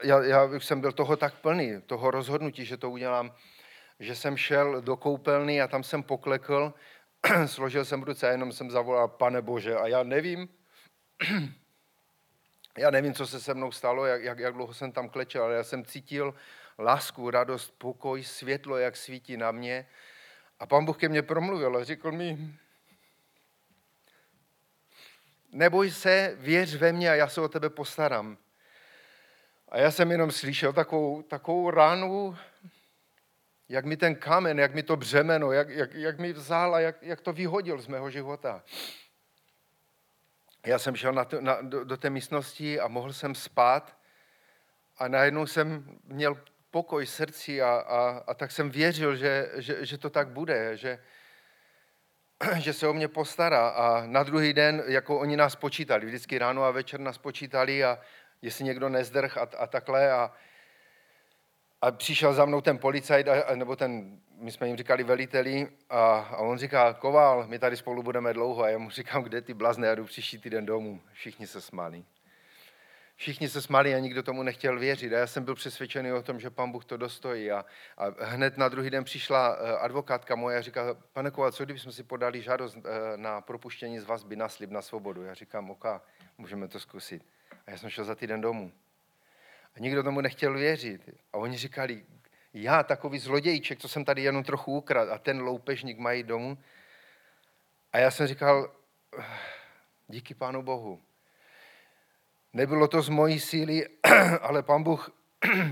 [0.03, 3.35] já, já už jsem byl toho tak plný, toho rozhodnutí, že to udělám,
[4.01, 6.75] že jsem šel do koupelny a tam jsem poklekl,
[7.47, 10.49] složil jsem ruce a jenom jsem zavolal, pane Bože, a já nevím,
[12.79, 15.55] já nevím, co se se mnou stalo, jak, jak, jak dlouho jsem tam klečel, ale
[15.55, 16.35] já jsem cítil
[16.79, 19.87] lásku, radost, pokoj, světlo, jak svítí na mě.
[20.61, 22.55] A pán Bůh ke mně promluvil a řekl mi,
[25.53, 28.39] neboj se, věř ve mě a já se o tebe postarám.
[29.69, 32.37] A já jsem jenom slyšel takovou, takovou ránu,
[33.69, 37.03] jak mi ten kamen, jak mi to břemeno, jak, jak, jak mi vzal a jak,
[37.03, 38.63] jak to vyhodil z mého života.
[40.65, 43.97] Já jsem šel na to, na, do, do té místnosti a mohl jsem spát
[44.99, 46.39] a najednou jsem měl
[46.71, 50.99] pokoj srdci a, a, a tak jsem věřil, že, že, že to tak bude, že,
[52.59, 53.69] že se o mě postará.
[53.69, 57.99] A na druhý den, jako oni nás počítali, vždycky ráno a večer nás počítali a
[58.43, 60.13] jestli někdo nezdrh a, a takhle.
[60.13, 60.33] A,
[61.85, 66.37] a přišel za mnou ten policajt, nebo ten, my jsme jim říkali veliteli, a, a
[66.37, 68.63] on říká, Koval, my tady spolu budeme dlouho.
[68.63, 71.01] A já mu říkám, kde ty blazne, já jdu příští týden domů.
[71.13, 72.05] Všichni se smáli.
[73.17, 75.13] Všichni se smáli a nikdo tomu nechtěl věřit.
[75.13, 77.51] A já jsem byl přesvědčený o tom, že pan Bůh to dostojí.
[77.51, 77.65] A,
[77.97, 81.93] a hned na druhý den přišla eh, advokátka moje a říká, pane Koval, co kdybychom
[81.93, 85.23] si podali žádost eh, na propuštění z vazby na slib na svobodu?
[85.23, 85.85] Já říkám, OK,
[86.39, 87.23] můžeme to zkusit.
[87.67, 88.73] A já jsem šel za týden domů.
[89.77, 91.11] A nikdo tomu nechtěl věřit.
[91.33, 92.05] A oni říkali,
[92.55, 96.59] já takový zlodějček, co jsem tady jenom trochu ukradl a ten loupežník mají domů.
[97.93, 98.73] A já jsem říkal,
[100.09, 101.03] díky Pánu Bohu.
[102.53, 103.89] Nebylo to z mojí síly,
[104.41, 105.11] ale Pán Bůh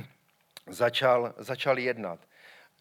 [0.67, 2.21] začal, začal jednat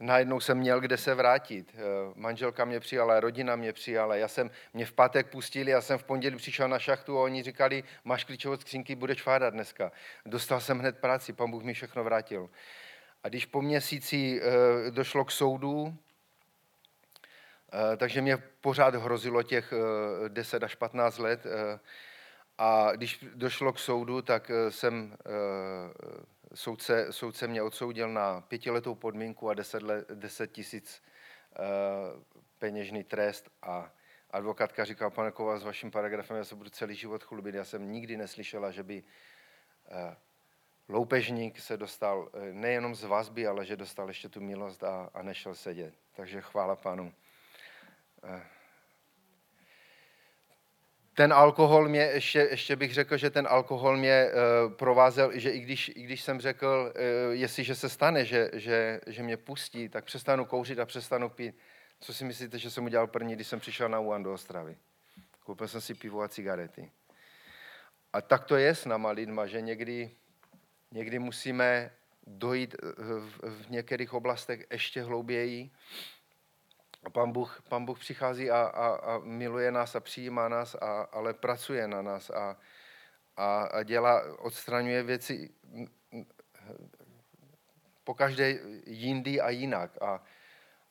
[0.02, 1.76] najednou jsem měl kde se vrátit.
[1.76, 1.80] Eh,
[2.16, 4.16] manželka mě přijala, rodina mě přijala.
[4.16, 7.44] Já jsem, mě v pátek pustili, já jsem v pondělí přišel na šachtu a oni
[7.44, 9.92] říkali, máš klíčové skřínky, budeš fádat dneska.
[10.26, 12.50] Dostal jsem hned práci, pan Bůh mi všechno vrátil.
[13.24, 15.98] A když po měsíci eh, došlo k soudu,
[17.74, 19.74] eh, takže mě pořád hrozilo těch
[20.28, 21.46] 10 až 15 let.
[22.58, 25.18] A když došlo k soudu, tak jsem
[26.54, 31.04] soudce, soudce mě odsoudil na pětiletou podmínku a deset, let, deset tisíc
[31.60, 32.24] uh,
[32.60, 33.94] peněžný trest a
[34.30, 37.56] advokátka říkala, pane Kova, s vaším paragrafem já se budu celý život chlubit.
[37.56, 40.14] Já jsem nikdy neslyšela, že by uh,
[40.90, 45.22] loupežník se dostal uh, nejenom z vazby, ale že dostal ještě tu milost a, a
[45.22, 45.94] nešel sedět.
[46.14, 47.14] Takže chvála panu.
[48.24, 48.42] Uh,
[51.22, 55.60] ten alkohol mě, ještě, ještě bych řekl, že ten alkohol mě uh, provázel, že i
[55.60, 60.06] když, i když jsem řekl, uh, jestliže se stane, že, že, že mě pustí, tak
[60.06, 61.56] přestanu kouřit a přestanu pít.
[62.00, 64.78] Co si myslíte, že jsem udělal první, když jsem přišel na UAN do Ostravy?
[65.44, 66.92] Koupil jsem si pivo a cigarety.
[68.14, 70.12] A tak to je s náma lidma, že někdy,
[70.92, 71.92] někdy musíme
[72.28, 72.88] dojít eh,
[73.20, 75.70] v, v některých oblastech ještě hlouběji
[77.10, 81.34] pan Bůh, pan Bůh přichází a, a, a miluje nás a přijímá nás, a, ale
[81.34, 82.58] pracuje na nás a,
[83.38, 85.50] a, a dělá, odstraňuje věci
[88.04, 89.98] po každé jindy a jinak.
[90.02, 90.24] A,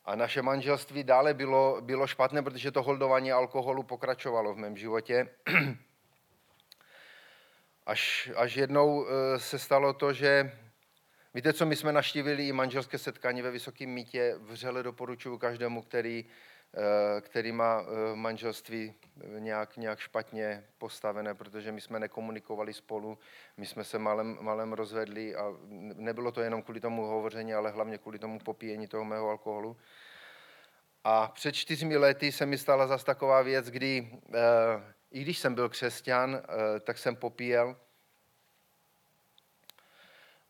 [0.04, 5.28] a naše manželství dále bylo, bylo špatné, protože to holdování alkoholu pokračovalo v mém životě.
[7.86, 10.59] Až, až jednou eh, se stalo to, že
[11.34, 14.34] Víte co, my jsme naštívili i manželské setkání ve Vysokém mítě.
[14.38, 16.24] Vřele doporučuji každému, který,
[16.74, 18.94] eh, který má eh, manželství
[19.38, 23.18] nějak, nějak špatně postavené, protože my jsme nekomunikovali spolu,
[23.56, 25.56] my jsme se malem, malem rozvedli a
[25.94, 29.76] nebylo to jenom kvůli tomu hovoření, ale hlavně kvůli tomu popíjení toho mého alkoholu.
[31.04, 35.54] A před čtyřmi lety se mi stala zase taková věc, kdy, eh, i když jsem
[35.54, 36.42] byl křesťan,
[36.80, 37.76] tak jsem popíjel,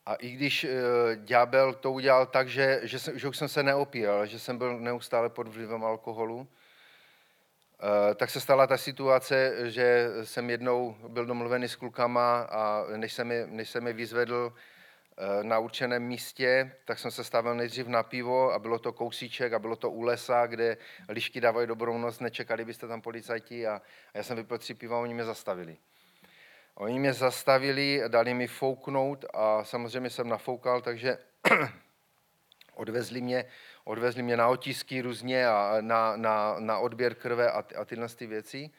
[0.06, 0.70] a i když uh,
[1.14, 4.78] ďábel to udělal tak, že, že, jsem, že už jsem se neopíjel, že jsem byl
[4.78, 6.46] neustále pod vlivem alkoholu, uh,
[8.14, 13.32] tak se stala ta situace, že jsem jednou byl domluvený s klukama a než jsem
[13.32, 18.02] je, než jsem je vyzvedl uh, na určeném místě, tak jsem se stavil nejdřív na
[18.02, 20.76] pivo a bylo to kousíček a bylo to u lesa, kde
[21.08, 23.82] lišky dávají dobrou noc, nečekali byste tam policajti a, a
[24.14, 25.76] já jsem vypil tři piva a oni mě zastavili.
[26.80, 31.18] Oni mě zastavili, dali mi fouknout a samozřejmě jsem nafoukal, takže
[32.74, 33.44] odvezli mě,
[33.84, 38.26] odvezli mě na otisky různě a na, na, na odběr krve a, a tyhle ty
[38.26, 38.70] věci.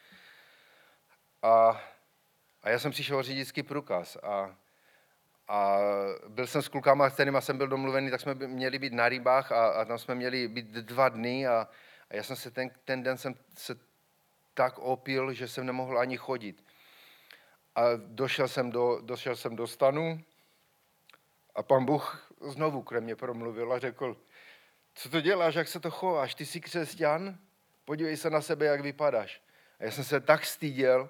[1.41, 1.81] A,
[2.63, 4.55] a já jsem přišel o řidičský průkaz a,
[5.47, 5.77] a
[6.27, 9.51] byl jsem s klukama, s kterými jsem byl domluvený, tak jsme měli být na rybách
[9.51, 11.67] a, a tam jsme měli být dva dny a,
[12.09, 13.75] a já jsem se ten, ten den jsem se
[14.53, 16.70] tak opil, že jsem nemohl ani chodit.
[17.75, 20.23] A došel jsem do, došel jsem do stanu
[21.55, 24.17] a pan Bůh znovu ke mně promluvil a řekl,
[24.93, 27.37] co to děláš, jak se to chováš, ty jsi křesťan?
[27.85, 29.41] Podívej se na sebe, jak vypadáš.
[29.79, 31.09] A já jsem se tak styděl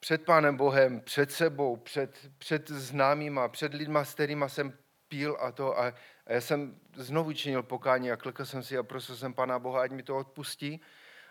[0.00, 4.78] před Pánem Bohem, před sebou, před, před známýma, před lidma, s kterými jsem
[5.08, 5.78] pil a to.
[5.78, 5.88] A,
[6.26, 9.82] a já jsem znovu činil pokání a klikl jsem si a prosil jsem Pána Boha,
[9.82, 10.80] ať mi to odpustí,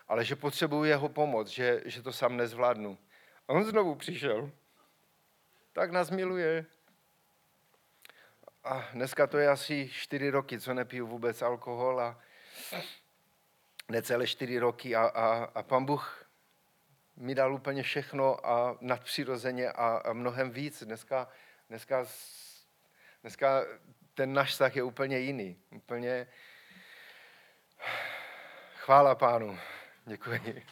[0.08, 2.98] ale že potřebuji jeho pomoc, že, že to sám nezvládnu.
[3.50, 4.50] A on znovu přišel.
[5.72, 6.66] Tak nás miluje.
[8.64, 12.20] A dneska to je asi čtyři roky, co nepiju vůbec alkohol a
[13.88, 16.26] necelé čtyři roky a, a, a pan Bůh
[17.16, 20.82] mi dal úplně všechno a nadpřirozeně a, a mnohem víc.
[20.82, 21.28] Dneska,
[21.68, 22.06] dneska,
[23.22, 23.64] dneska
[24.14, 25.62] ten náš vztah je úplně jiný.
[25.70, 26.26] Úplně
[28.76, 29.58] chvála pánu.
[30.06, 30.62] Děkuji.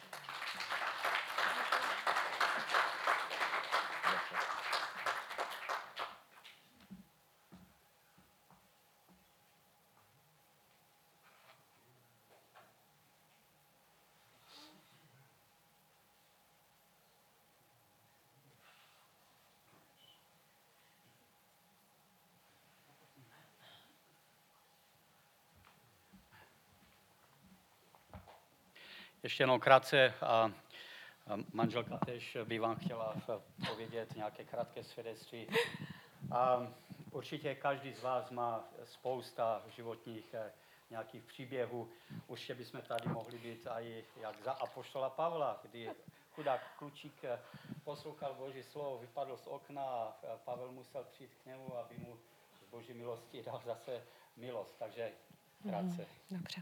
[29.39, 30.51] Ještě jenom krátce, a,
[31.53, 33.15] manželka tež by vám chtěla
[33.67, 35.47] povědět nějaké krátké svědectví.
[36.31, 36.67] A
[37.11, 40.51] určitě každý z vás má spousta životních eh,
[40.89, 41.89] nějakých příběhů.
[42.27, 45.91] Určitě bychom tady mohli být i jak za apoštola Pavla, kdy
[46.31, 47.39] chudák klučík eh,
[47.83, 50.13] poslouchal Boží slovo, vypadl z okna a
[50.45, 52.19] Pavel musel přijít k němu, aby mu
[52.61, 54.03] z Boží milosti dal zase
[54.37, 54.75] milost.
[54.79, 55.11] Takže
[55.63, 56.05] krátce.
[56.31, 56.61] Mm, dobře.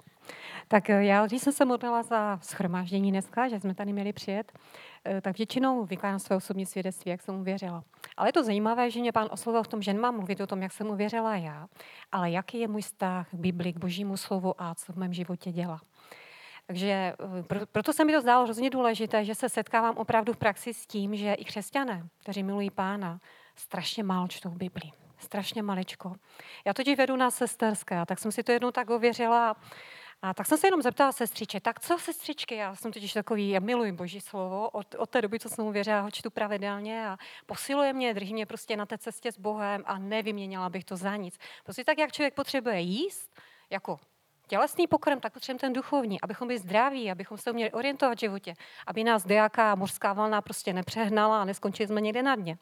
[0.68, 4.52] Tak eh, já, když jsem se modlila za schromáždění dneska, že jsme tady měli přijet,
[5.06, 7.84] eh, tak většinou vykládám své osobní svědectví, jak jsem uvěřila.
[8.18, 10.62] Ale je to zajímavé, že mě pán oslovil v tom, že nemám mluvit o tom,
[10.62, 11.68] jak jsem uvěřila já,
[12.12, 15.52] ale jaký je můj vztah k Bibli, k božímu slovu a co v mém životě
[15.52, 15.82] dělá.
[16.68, 20.74] Takže eh, proto se mi to zdálo hrozně důležité, že se setkávám opravdu v praxi
[20.74, 23.20] s tím, že i křesťané, kteří milují pána,
[23.56, 26.16] strašně málo čtou Bibli strašně maličko.
[26.66, 29.56] Já totiž vedu na sesterské, tak jsem si to jednou tak ověřila.
[30.22, 32.56] A tak jsem se jenom zeptala sestřiček, tak co sestřičky?
[32.56, 35.72] Já jsem totiž takový, já miluji Boží slovo, od, od té doby, co jsem mu
[35.72, 39.84] věřila, ho čtu pravidelně a posiluje mě, drží mě prostě na té cestě s Bohem
[39.86, 41.38] a nevyměnila bych to za nic.
[41.64, 43.40] Prostě tak, jak člověk potřebuje jíst,
[43.70, 43.98] jako
[44.48, 48.54] tělesný pokrm, tak potřebujeme ten duchovní, abychom byli zdraví, abychom se uměli orientovat v životě,
[48.88, 52.58] aby nás dejaká mořská vlna prostě nepřehnala a neskončili jsme někde na dně.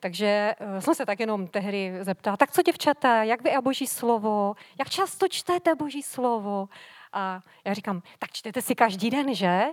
[0.00, 3.86] Takže uh, jsem se tak jenom tehdy zeptala, tak co děvčata, jak vy a boží
[3.86, 6.68] slovo, jak často čtete boží slovo?
[7.12, 9.64] A já říkám, tak čtete si každý den, že?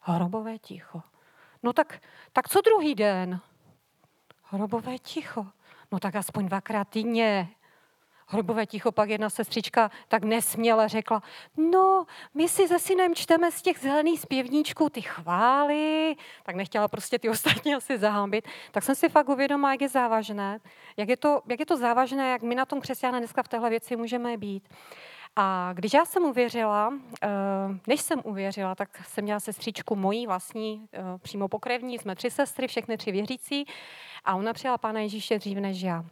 [0.00, 1.02] Hrobové ticho.
[1.62, 2.00] No tak,
[2.32, 3.40] tak co druhý den?
[4.42, 5.46] Hrobové ticho.
[5.92, 7.48] No tak aspoň dvakrát týdně.
[8.28, 11.22] Hrobové ticho pak jedna sestřička tak nesměle řekla,
[11.56, 17.18] no, my si se synem čteme z těch zelených zpěvníčků ty chvály, tak nechtěla prostě
[17.18, 18.48] ty ostatní asi zahámbit.
[18.70, 20.58] Tak jsem si fakt uvědomila, jak je závažné,
[20.96, 23.70] jak je to, jak je to závažné, jak my na tom křesťané dneska v téhle
[23.70, 24.68] věci můžeme být.
[25.36, 27.28] A když já jsem uvěřila, eh,
[27.86, 32.68] než jsem uvěřila, tak jsem měla sestřičku mojí vlastní, eh, přímo pokrevní, jsme tři sestry,
[32.68, 33.66] všechny tři věřící
[34.24, 36.04] a ona přijala Pána Ježíše dřív než já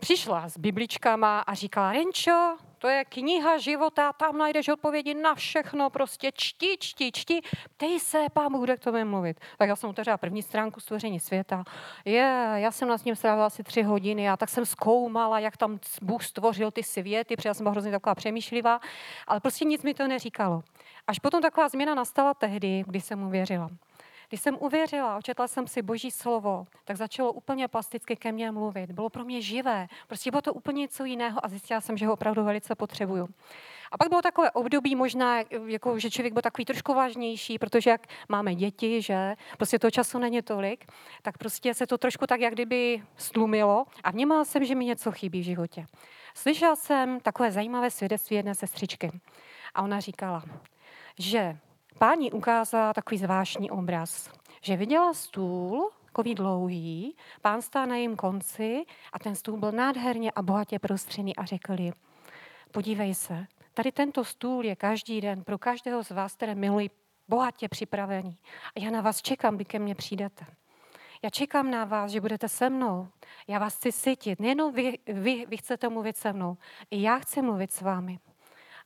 [0.00, 5.90] přišla s bibličkama a říkala, Renčo, to je kniha života, tam najdeš odpovědi na všechno,
[5.90, 7.40] prostě čti, čti, čti,
[7.76, 9.40] ptej se, pán bude k tomu mluvit.
[9.58, 11.64] Tak já jsem otevřela první stránku stvoření světa.
[12.04, 15.56] Je, já jsem na s ním strávila asi tři hodiny a tak jsem zkoumala, jak
[15.56, 18.80] tam Bůh stvořil ty světy, protože já jsem byla hrozně taková přemýšlivá,
[19.26, 20.62] ale prostě nic mi to neříkalo.
[21.06, 23.70] Až potom taková změna nastala tehdy, kdy jsem mu věřila.
[24.30, 28.92] Když jsem uvěřila, očetla jsem si boží slovo, tak začalo úplně plasticky ke mně mluvit.
[28.92, 32.12] Bylo pro mě živé, prostě bylo to úplně něco jiného a zjistila jsem, že ho
[32.12, 33.28] opravdu velice potřebuju.
[33.92, 38.06] A pak bylo takové období možná, jako, že člověk byl takový trošku vážnější, protože jak
[38.28, 40.86] máme děti, že prostě toho času není tolik,
[41.22, 45.12] tak prostě se to trošku tak jak kdyby stlumilo a vnímala jsem, že mi něco
[45.12, 45.86] chybí v životě.
[46.34, 49.10] Slyšela jsem takové zajímavé svědectví jedné sestřičky
[49.74, 50.44] a ona říkala,
[51.18, 51.58] že
[52.00, 54.30] Páni ukázala takový zvláštní obraz,
[54.62, 60.30] že viděla stůl, takový dlouhý, pán stál na jejím konci a ten stůl byl nádherně
[60.30, 61.92] a bohatě prostřený a řekli,
[62.72, 66.90] podívej se, tady tento stůl je každý den pro každého z vás, které milují
[67.28, 68.38] bohatě připravený.
[68.76, 70.44] A já na vás čekám, kdy ke mně přijdete.
[71.22, 73.08] Já čekám na vás, že budete se mnou.
[73.48, 74.40] Já vás chci cítit.
[74.40, 76.56] Nejenom vy, vy, vy chcete mluvit se mnou,
[76.90, 78.18] i já chci mluvit s vámi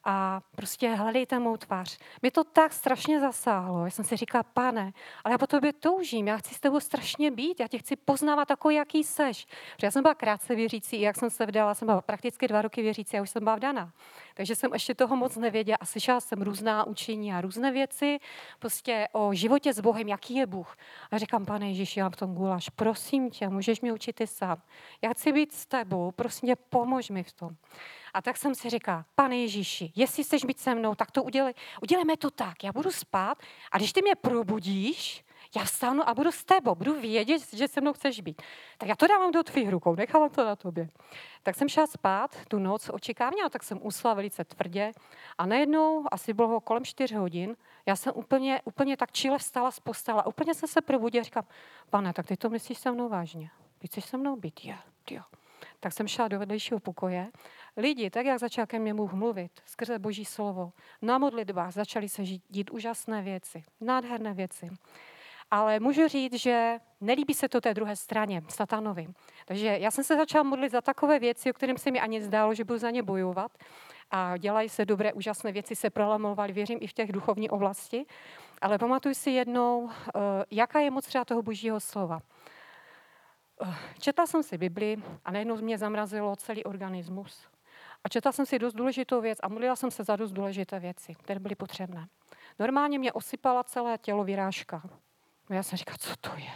[0.05, 1.99] a prostě hledejte mou tvář.
[2.23, 3.85] Mě to tak strašně zasáhlo.
[3.85, 4.93] Já jsem si říkala, pane,
[5.25, 8.49] ale já po tobě toužím, já chci s tebou strašně být, já tě chci poznávat
[8.49, 9.47] takový, jaký seš.
[9.47, 12.83] Protože já jsem byla krátce věřící, jak jsem se vdala, jsem byla prakticky dva roky
[12.83, 13.93] věřící a už jsem byla vdaná.
[14.35, 18.19] Takže jsem ještě toho moc nevěděla a slyšela jsem různá učení a různé věci
[18.59, 20.77] prostě o životě s Bohem, jaký je Bůh.
[21.11, 24.63] A říkám, pane Ježíši, já v tom gulaš, prosím tě, můžeš mě učit ty sám.
[25.03, 27.57] Já chci být s tebou, prosím tě, pomož mi v tom.
[28.15, 31.55] A tak jsem si říkala, pane Ježíši, jestli chceš být se mnou, tak to udělej,
[31.83, 32.65] udělejme to tak.
[32.65, 33.39] Já budu spát
[33.73, 35.25] a když ty mě probudíš,
[35.57, 38.43] já vstanu a budu s tebou, budu vědět, že se mnou chceš být.
[38.79, 40.89] Tak já to dávám do tvých rukou, nechávám to na tobě.
[41.43, 44.93] Tak jsem šla spát tu noc očekávání, tak jsem usla velice tvrdě
[45.39, 47.57] a najednou, asi bylo kolem 4 hodin,
[47.87, 51.25] já jsem úplně, úplně tak čile vstala z postele a úplně jsem se probudila a
[51.25, 51.45] říkám,
[51.91, 53.51] pane, tak ty to myslíš se mnou vážně?
[53.79, 54.65] Ty chceš se mnou být?
[54.65, 54.77] Jo,
[55.11, 55.23] jo.
[55.81, 57.31] Tak jsem šla do vedlejšího pokoje
[57.77, 60.73] Lidi, tak jak začal ke mně Bůh mluvit, skrze Boží slovo,
[61.03, 64.71] na modlitbách začaly se dít úžasné věci, nádherné věci.
[65.51, 69.07] Ale můžu říct, že nelíbí se to té druhé straně, satanovi.
[69.47, 72.55] Takže já jsem se začala modlit za takové věci, o kterým se mi ani zdálo,
[72.55, 73.53] že budu za ně bojovat.
[74.11, 78.07] A dělají se dobré, úžasné věci, se prolamovaly, věřím, i v těch duchovní oblasti.
[78.63, 80.21] Ale pamatuju si jednou, eh,
[80.51, 82.21] jaká je moc třeba toho božího slova.
[83.63, 87.54] Eh, četla jsem si Bibli a najednou mě zamrazilo celý organismus.
[88.05, 91.15] A četla jsem si dost důležitou věc a modlila jsem se za dost důležité věci,
[91.15, 92.09] které byly potřebné.
[92.59, 94.83] Normálně mě osypala celé tělo vyrážka.
[95.51, 96.53] No já jsem říkala, co to je?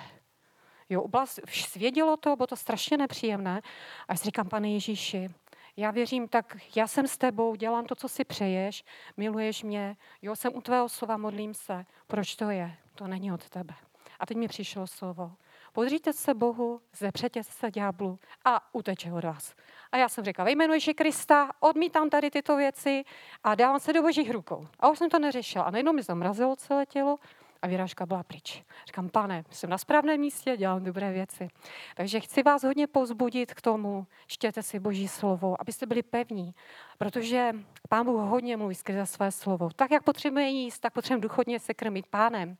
[0.88, 3.60] Jo, oblast, svědělo to, bylo to strašně nepříjemné.
[4.08, 5.28] A já si říkám, pane Ježíši,
[5.76, 8.84] já věřím, tak já jsem s tebou, dělám to, co si přeješ,
[9.16, 11.86] miluješ mě, jo, jsem u tvého slova, modlím se.
[12.06, 12.76] Proč to je?
[12.94, 13.74] To není od tebe.
[14.20, 15.32] A teď mi přišlo slovo.
[15.78, 19.54] Podříte se Bohu, zepřete se ďáblu a uteče od vás.
[19.92, 23.04] A já jsem řekla, ve jménu Krista, odmítám tady tyto věci
[23.44, 24.66] a dávám se do božích rukou.
[24.80, 25.64] A už jsem to neřešila.
[25.64, 27.18] A najednou mi zamrazilo celé tělo
[27.62, 28.64] a vyrážka byla pryč.
[28.86, 31.48] Říkám, pane, jsem na správném místě, dělám dobré věci.
[31.96, 36.54] Takže chci vás hodně pozbudit k tomu, čtěte si Boží slovo, abyste byli pevní,
[36.98, 37.52] protože
[37.88, 39.70] Pán Bůh hodně mluví skrze své slovo.
[39.76, 42.56] Tak, jak potřebuje jíst, tak potřebujeme duchovně se krmit pánem.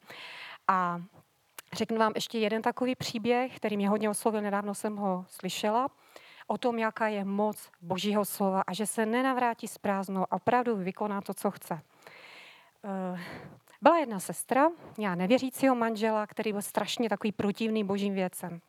[0.69, 1.03] A
[1.73, 5.89] řeknu vám ještě jeden takový příběh, který mě hodně oslovil, nedávno jsem ho slyšela
[6.49, 10.77] o tom, jaká je moc Božího slova a že se nenavrátí s prázdnou a opravdu
[10.77, 11.81] vykoná to, co chce.
[12.85, 13.21] Eh,
[13.83, 18.61] byla jedna sestra, já nevěřícího manžela, který byl strašně takový protivný božím věcem.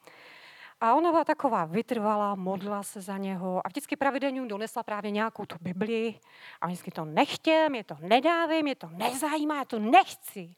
[0.82, 5.46] A ona byla taková vytrvalá, modla se za něho a vždycky pravidelně donesla právě nějakou
[5.46, 6.20] tu Biblii
[6.62, 10.56] a vždycky to nechtěm, je to nedávím, je to nezajímá, já to nechci.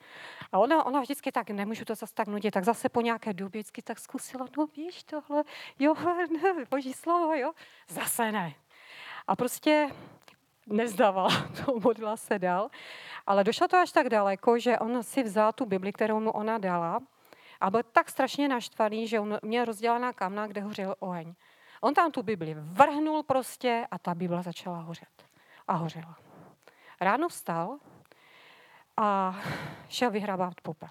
[0.51, 3.59] A ona, ona vždycky tak, nemůžu to zase tak nudit, tak zase po nějaké době
[3.59, 5.43] vždycky tak zkusila, no víš tohle,
[5.79, 5.93] jo,
[6.43, 7.51] ne, boží slovo, jo,
[7.89, 8.53] zase ne.
[9.27, 9.89] A prostě
[10.67, 11.29] nezdávala,
[11.65, 12.69] to modlila se dál.
[13.27, 16.57] Ale došlo to až tak daleko, že on si vzal tu Bibli, kterou mu ona
[16.57, 16.99] dala
[17.61, 21.33] a byl tak strašně naštvaný, že on měl rozdělená kamna, kde hořel oheň.
[21.81, 25.25] On tam tu Bibli vrhnul prostě a ta Bible začala hořet.
[25.67, 26.17] A hořela.
[27.01, 27.79] Ráno vstal
[28.97, 29.39] a
[29.89, 30.89] šel vyhrábat popel.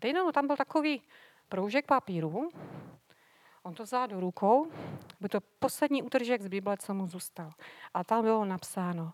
[0.00, 1.02] Teď tam byl takový
[1.48, 2.50] proužek papíru,
[3.62, 4.70] on to vzal do rukou,
[5.20, 7.50] byl to poslední útržek z Bible, co mu zůstal.
[7.94, 9.12] A tam bylo napsáno,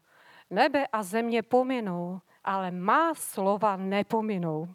[0.50, 4.68] nebe a země pominou, ale má slova nepominou.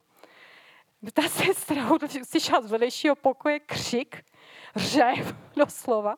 [1.11, 1.89] Ta sestra
[2.23, 4.23] slyšela z vedlejšího pokoje křik,
[4.75, 6.15] řev doslova.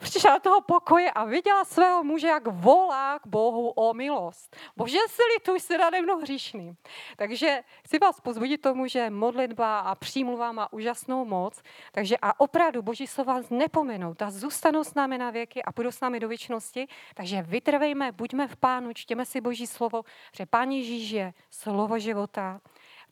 [0.00, 4.56] Přišla do toho pokoje a viděla svého muže, jak volá k Bohu o milost.
[4.76, 6.76] Bože, si lituj se nade mnou hříšným.
[7.16, 11.62] Takže chci vás pozbudit tomu, že modlitba a přímluva má úžasnou moc.
[11.92, 14.14] Takže a opravdu Boží slova nepomenou.
[14.14, 16.88] Ta zůstanou s námi na věky a půjdou s námi do věčnosti.
[17.14, 20.02] Takže vytrvejme, buďme v pánu, čtěme si Boží slovo,
[20.32, 22.60] že Pán Ježíš je slovo života.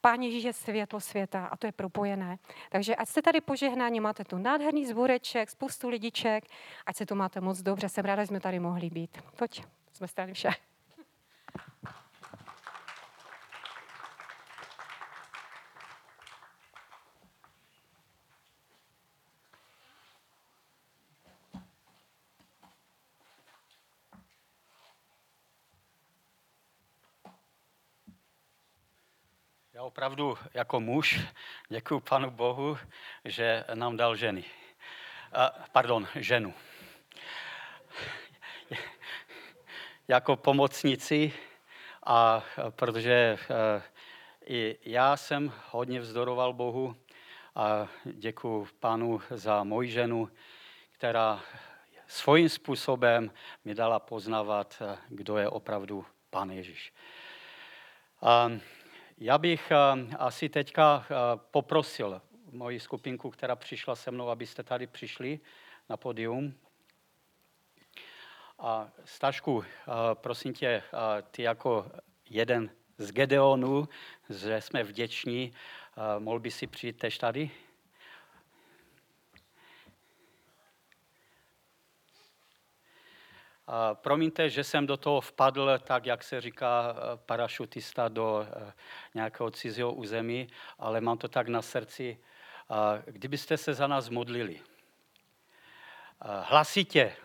[0.02, 2.38] Pán Ježíš je světlo světa a to je propojené.
[2.70, 6.44] Takže ať jste tady požehnáni, máte tu nádherný zboreček, spoustu lidiček,
[6.86, 7.88] ať se to máte moc dobře.
[7.88, 9.18] Jsem ráda, že jsme tady mohli být.
[9.36, 10.50] Toť, jsme strany vše.
[29.74, 31.20] Já opravdu jako muž
[31.68, 32.78] děkuji Panu Bohu,
[33.24, 34.44] že nám dal ženy.
[35.72, 36.54] Pardon, ženu.
[40.08, 41.32] Jako pomocnici,
[42.06, 43.38] a protože
[44.46, 46.96] i já jsem hodně vzdoroval Bohu
[47.54, 50.28] a děkuji pánu za moji ženu,
[50.92, 51.40] která
[52.06, 53.30] svým způsobem
[53.64, 56.92] mi dala poznávat, kdo je opravdu Pán Ježíš.
[59.22, 59.72] Já bych
[60.18, 61.06] asi teďka
[61.50, 65.40] poprosil moji skupinku, která přišla se mnou, abyste tady přišli
[65.88, 66.54] na podium.
[68.58, 69.64] A Stašku,
[70.14, 70.82] prosím tě,
[71.30, 71.90] ty jako
[72.30, 73.88] jeden z Gedeonů,
[74.30, 75.52] že jsme vděční,
[76.18, 77.50] mohl by si přijít tež tady?
[83.94, 88.46] Promiňte, že jsem do toho vpadl, tak jak se říká parašutista, do
[89.14, 90.48] nějakého cizího území,
[90.78, 92.18] ale mám to tak na srdci.
[93.04, 94.60] Kdybyste se za nás modlili,
[96.42, 97.16] hlasitě,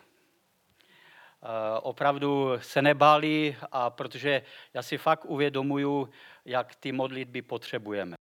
[1.81, 4.41] opravdu se nebáli, a protože
[4.73, 6.09] já si fakt uvědomuju,
[6.45, 8.15] jak ty modlitby potřebujeme.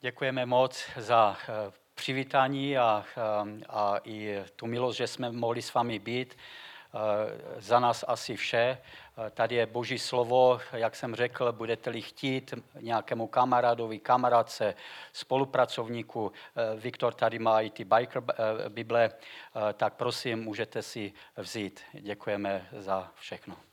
[0.00, 1.36] Děkujeme moc za
[2.00, 3.04] přivítání a,
[3.68, 6.36] a i tu milost, že jsme mohli s vámi být.
[7.58, 8.78] Za nás asi vše.
[9.30, 14.74] Tady je Boží slovo, jak jsem řekl, budete-li chtít nějakému kamarádovi, kamarádce,
[15.12, 16.32] spolupracovníku,
[16.76, 18.22] Viktor tady má i ty biker
[18.68, 19.10] Bible,
[19.74, 21.80] tak prosím, můžete si vzít.
[21.92, 23.69] Děkujeme za všechno.